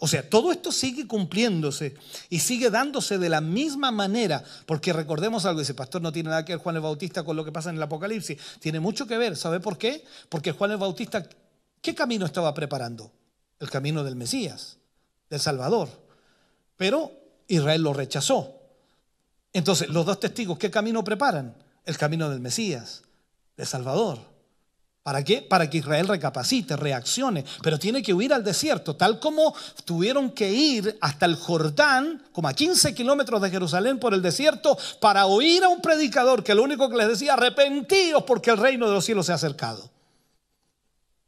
[0.03, 1.95] O sea, todo esto sigue cumpliéndose
[2.29, 6.43] y sigue dándose de la misma manera, porque recordemos algo, dice, pastor, no tiene nada
[6.43, 9.17] que ver Juan el Bautista con lo que pasa en el Apocalipsis, tiene mucho que
[9.17, 10.03] ver, ¿sabe por qué?
[10.27, 11.27] Porque Juan el Bautista,
[11.81, 13.11] ¿qué camino estaba preparando?
[13.59, 14.77] El camino del Mesías,
[15.29, 15.89] del Salvador.
[16.77, 17.11] Pero
[17.47, 18.60] Israel lo rechazó.
[19.53, 21.55] Entonces, los dos testigos, ¿qué camino preparan?
[21.85, 23.03] El camino del Mesías,
[23.57, 24.31] del Salvador.
[25.03, 25.41] ¿Para qué?
[25.41, 30.51] Para que Israel recapacite, reaccione, pero tiene que huir al desierto, tal como tuvieron que
[30.51, 35.63] ir hasta el Jordán, como a 15 kilómetros de Jerusalén por el desierto, para oír
[35.63, 39.03] a un predicador que lo único que les decía, arrepentíos porque el reino de los
[39.03, 39.89] cielos se ha acercado.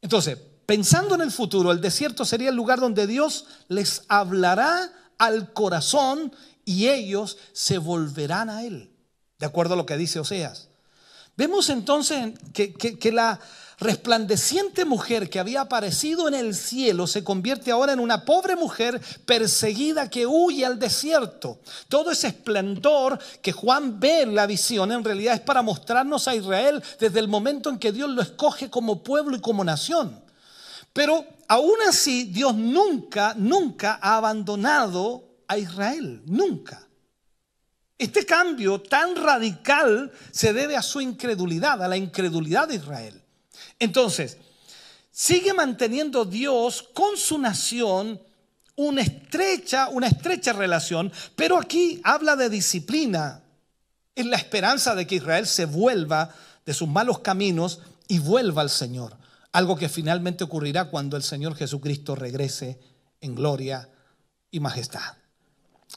[0.03, 5.51] Entonces, pensando en el futuro, el desierto sería el lugar donde Dios les hablará al
[5.51, 6.31] corazón
[6.65, 8.91] y ellos se volverán a Él,
[9.39, 10.69] de acuerdo a lo que dice Oseas.
[11.35, 13.39] Vemos entonces que, que la
[13.79, 19.01] resplandeciente mujer que había aparecido en el cielo se convierte ahora en una pobre mujer
[19.25, 21.59] perseguida que huye al desierto.
[21.89, 26.35] Todo ese esplendor que Juan ve en la visión en realidad es para mostrarnos a
[26.35, 30.21] Israel desde el momento en que Dios lo escoge como pueblo y como nación.
[30.93, 36.87] Pero aún así Dios nunca, nunca ha abandonado a Israel, nunca.
[37.97, 43.21] Este cambio tan radical se debe a su incredulidad, a la incredulidad de Israel.
[43.79, 44.37] Entonces,
[45.11, 48.19] sigue manteniendo Dios con su nación
[48.75, 53.43] una estrecha, una estrecha relación, pero aquí habla de disciplina,
[54.15, 56.33] en la esperanza de que Israel se vuelva
[56.65, 59.17] de sus malos caminos y vuelva al Señor.
[59.51, 62.79] Algo que finalmente ocurrirá cuando el Señor Jesucristo regrese
[63.21, 63.89] en gloria
[64.51, 65.22] y majestad.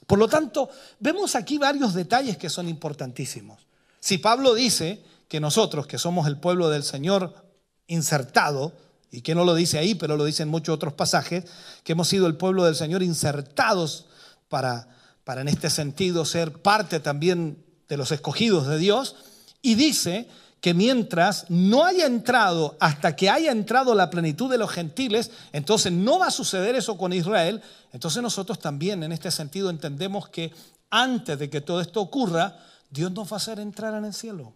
[0.06, 0.68] Por lo tanto,
[1.00, 3.66] vemos aquí varios detalles que son importantísimos.
[4.00, 7.46] Si Pablo dice que nosotros, que somos el pueblo del Señor,
[7.86, 8.72] insertado,
[9.10, 11.44] y que no lo dice ahí, pero lo dice en muchos otros pasajes,
[11.84, 14.06] que hemos sido el pueblo del Señor insertados
[14.48, 14.88] para,
[15.24, 19.16] para en este sentido ser parte también de los escogidos de Dios,
[19.62, 20.28] y dice
[20.66, 25.92] que mientras no haya entrado, hasta que haya entrado la plenitud de los gentiles, entonces
[25.92, 27.62] no va a suceder eso con Israel,
[27.92, 30.52] entonces nosotros también en este sentido entendemos que
[30.90, 32.58] antes de que todo esto ocurra,
[32.90, 34.54] Dios nos va a hacer entrar en el cielo.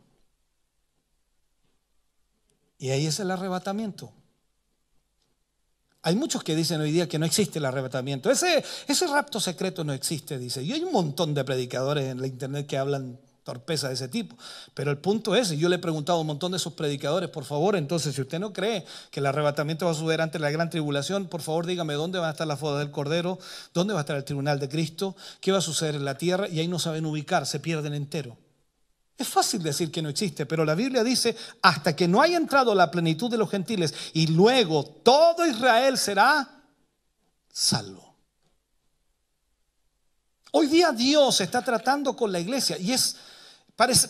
[2.77, 4.11] Y ahí es el arrebatamiento.
[6.03, 8.33] Hay muchos que dicen hoy día que no existe el arrebatamiento.
[8.33, 10.61] Ese, ese rapto secreto no existe, dice.
[10.61, 14.37] Y hay un montón de predicadores en la internet que hablan torpeza de ese tipo.
[14.75, 17.31] Pero el punto es, y yo le he preguntado a un montón de esos predicadores,
[17.31, 20.51] por favor, entonces, si usted no cree que el arrebatamiento va a suceder ante la
[20.51, 23.39] gran tribulación, por favor dígame dónde va a estar la foda del Cordero,
[23.75, 26.49] dónde va a estar el tribunal de Cristo, qué va a suceder en la tierra,
[26.49, 28.37] y ahí no saben ubicar, se pierden entero.
[29.21, 32.75] Es fácil decir que no existe, pero la Biblia dice, hasta que no haya entrado
[32.75, 36.63] la plenitud de los gentiles y luego todo Israel será
[37.53, 38.15] salvo.
[40.53, 43.17] Hoy día Dios está tratando con la iglesia y es,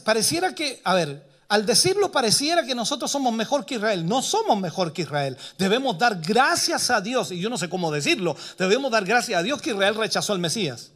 [0.05, 4.07] pareciera que, a ver, al decirlo pareciera que nosotros somos mejor que Israel.
[4.07, 5.37] No somos mejor que Israel.
[5.59, 9.43] Debemos dar gracias a Dios, y yo no sé cómo decirlo, debemos dar gracias a
[9.43, 10.93] Dios que Israel rechazó al Mesías.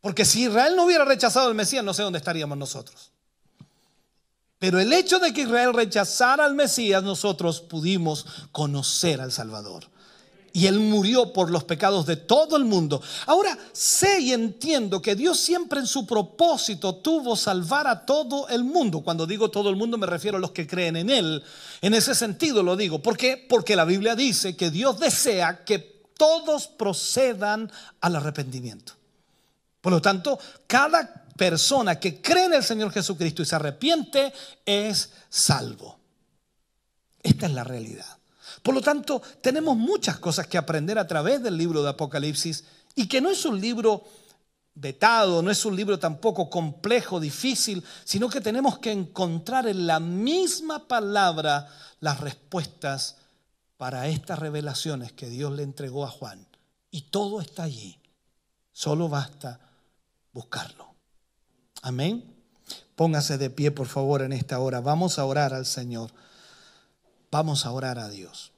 [0.00, 3.12] Porque si Israel no hubiera rechazado al Mesías, no sé dónde estaríamos nosotros.
[4.58, 9.90] Pero el hecho de que Israel rechazara al Mesías, nosotros pudimos conocer al Salvador
[10.52, 13.02] y Él murió por los pecados de todo el mundo.
[13.26, 18.64] Ahora sé y entiendo que Dios siempre en su propósito tuvo salvar a todo el
[18.64, 19.00] mundo.
[19.00, 21.42] Cuando digo todo el mundo me refiero a los que creen en Él.
[21.80, 23.02] En ese sentido lo digo.
[23.02, 23.36] ¿Por qué?
[23.48, 25.78] Porque la Biblia dice que Dios desea que
[26.16, 27.70] todos procedan
[28.00, 28.92] al arrepentimiento.
[29.80, 34.32] Por lo tanto, cada persona que cree en el Señor Jesucristo y se arrepiente
[34.66, 35.98] es salvo.
[37.22, 38.19] Esta es la realidad.
[38.62, 43.08] Por lo tanto, tenemos muchas cosas que aprender a través del libro de Apocalipsis y
[43.08, 44.04] que no es un libro
[44.74, 50.00] vetado, no es un libro tampoco complejo, difícil, sino que tenemos que encontrar en la
[50.00, 51.68] misma palabra
[52.00, 53.16] las respuestas
[53.76, 56.46] para estas revelaciones que Dios le entregó a Juan.
[56.90, 57.98] Y todo está allí.
[58.72, 59.60] Solo basta
[60.32, 60.94] buscarlo.
[61.82, 62.36] Amén.
[62.94, 64.80] Póngase de pie, por favor, en esta hora.
[64.80, 66.10] Vamos a orar al Señor.
[67.30, 68.49] Vamos a orar a Dios.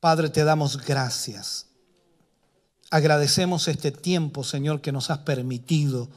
[0.00, 1.66] Padre, te damos gracias.
[2.90, 6.08] Agradecemos este tiempo, Señor, que nos has permitido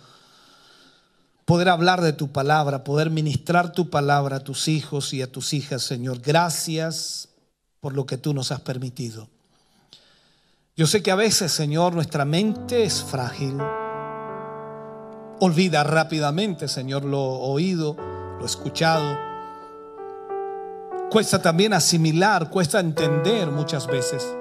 [1.46, 5.54] poder hablar de tu palabra, poder ministrar tu palabra a tus hijos y a tus
[5.54, 6.22] hijas, Señor.
[6.22, 7.30] Gracias
[7.80, 9.28] por lo que tú nos has permitido.
[10.78, 13.58] Yo sé que a veces, Señor, nuestra mente es frágil.
[15.40, 17.98] Olvida rápidamente, Señor, lo oído,
[18.40, 19.31] lo escuchado
[21.12, 24.34] Cuesta también asimilar, cuesta entender muchas veces.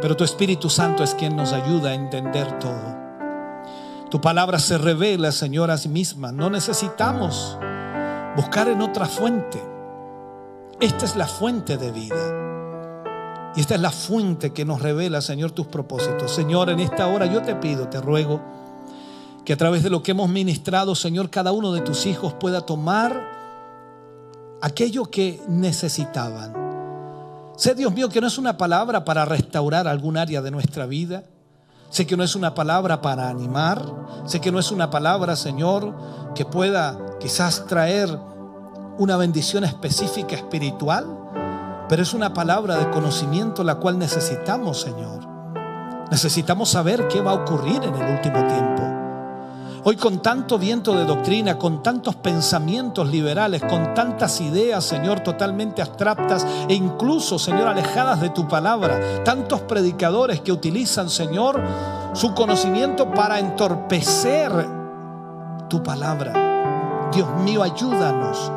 [0.00, 2.96] Pero tu Espíritu Santo es quien nos ayuda a entender todo.
[4.10, 6.32] Tu palabra se revela, Señor, a sí misma.
[6.32, 7.56] No necesitamos
[8.34, 9.62] buscar en otra fuente.
[10.80, 13.52] Esta es la fuente de vida.
[13.54, 16.32] Y esta es la fuente que nos revela, Señor, tus propósitos.
[16.32, 18.40] Señor, en esta hora yo te pido, te ruego,
[19.44, 22.62] que a través de lo que hemos ministrado, Señor, cada uno de tus hijos pueda
[22.62, 23.41] tomar
[24.62, 26.54] aquello que necesitaban.
[27.56, 31.24] Sé, Dios mío, que no es una palabra para restaurar algún área de nuestra vida.
[31.90, 33.84] Sé que no es una palabra para animar.
[34.24, 35.94] Sé que no es una palabra, Señor,
[36.34, 38.16] que pueda quizás traer
[38.98, 41.06] una bendición específica espiritual.
[41.88, 45.28] Pero es una palabra de conocimiento la cual necesitamos, Señor.
[46.10, 49.01] Necesitamos saber qué va a ocurrir en el último tiempo.
[49.84, 55.82] Hoy con tanto viento de doctrina, con tantos pensamientos liberales, con tantas ideas, Señor, totalmente
[55.82, 61.60] abstractas e incluso, Señor, alejadas de tu palabra, tantos predicadores que utilizan, Señor,
[62.12, 64.52] su conocimiento para entorpecer
[65.68, 67.10] tu palabra.
[67.12, 68.52] Dios mío, ayúdanos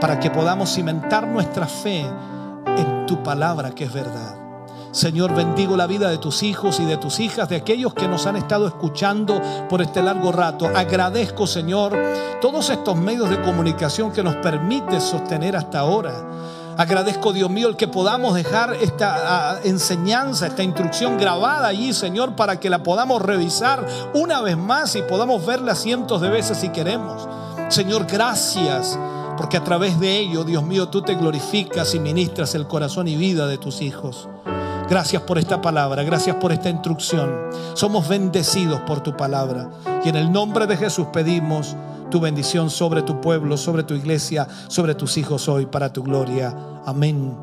[0.00, 2.06] para que podamos cimentar nuestra fe
[2.78, 4.43] en tu palabra que es verdad.
[4.94, 8.26] Señor, bendigo la vida de tus hijos y de tus hijas, de aquellos que nos
[8.26, 10.70] han estado escuchando por este largo rato.
[10.72, 11.98] Agradezco, Señor,
[12.40, 16.14] todos estos medios de comunicación que nos permite sostener hasta ahora.
[16.76, 22.60] Agradezco, Dios mío, el que podamos dejar esta enseñanza, esta instrucción grabada allí, Señor, para
[22.60, 23.84] que la podamos revisar
[24.14, 27.28] una vez más y podamos verla cientos de veces si queremos.
[27.68, 28.96] Señor, gracias,
[29.36, 33.16] porque a través de ello, Dios mío, tú te glorificas y ministras el corazón y
[33.16, 34.28] vida de tus hijos.
[34.88, 37.30] Gracias por esta palabra, gracias por esta instrucción.
[37.72, 39.70] Somos bendecidos por tu palabra.
[40.04, 41.74] Y en el nombre de Jesús pedimos
[42.10, 46.54] tu bendición sobre tu pueblo, sobre tu iglesia, sobre tus hijos hoy, para tu gloria.
[46.84, 47.34] Amén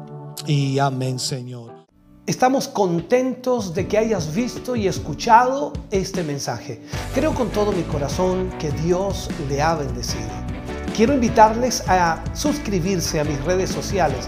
[0.45, 1.87] y amén, Señor.
[2.27, 6.83] Estamos contentos de que hayas visto y escuchado este mensaje.
[7.15, 10.29] Creo con todo mi corazón que Dios le ha bendecido.
[10.95, 14.27] Quiero invitarles a suscribirse a mis redes sociales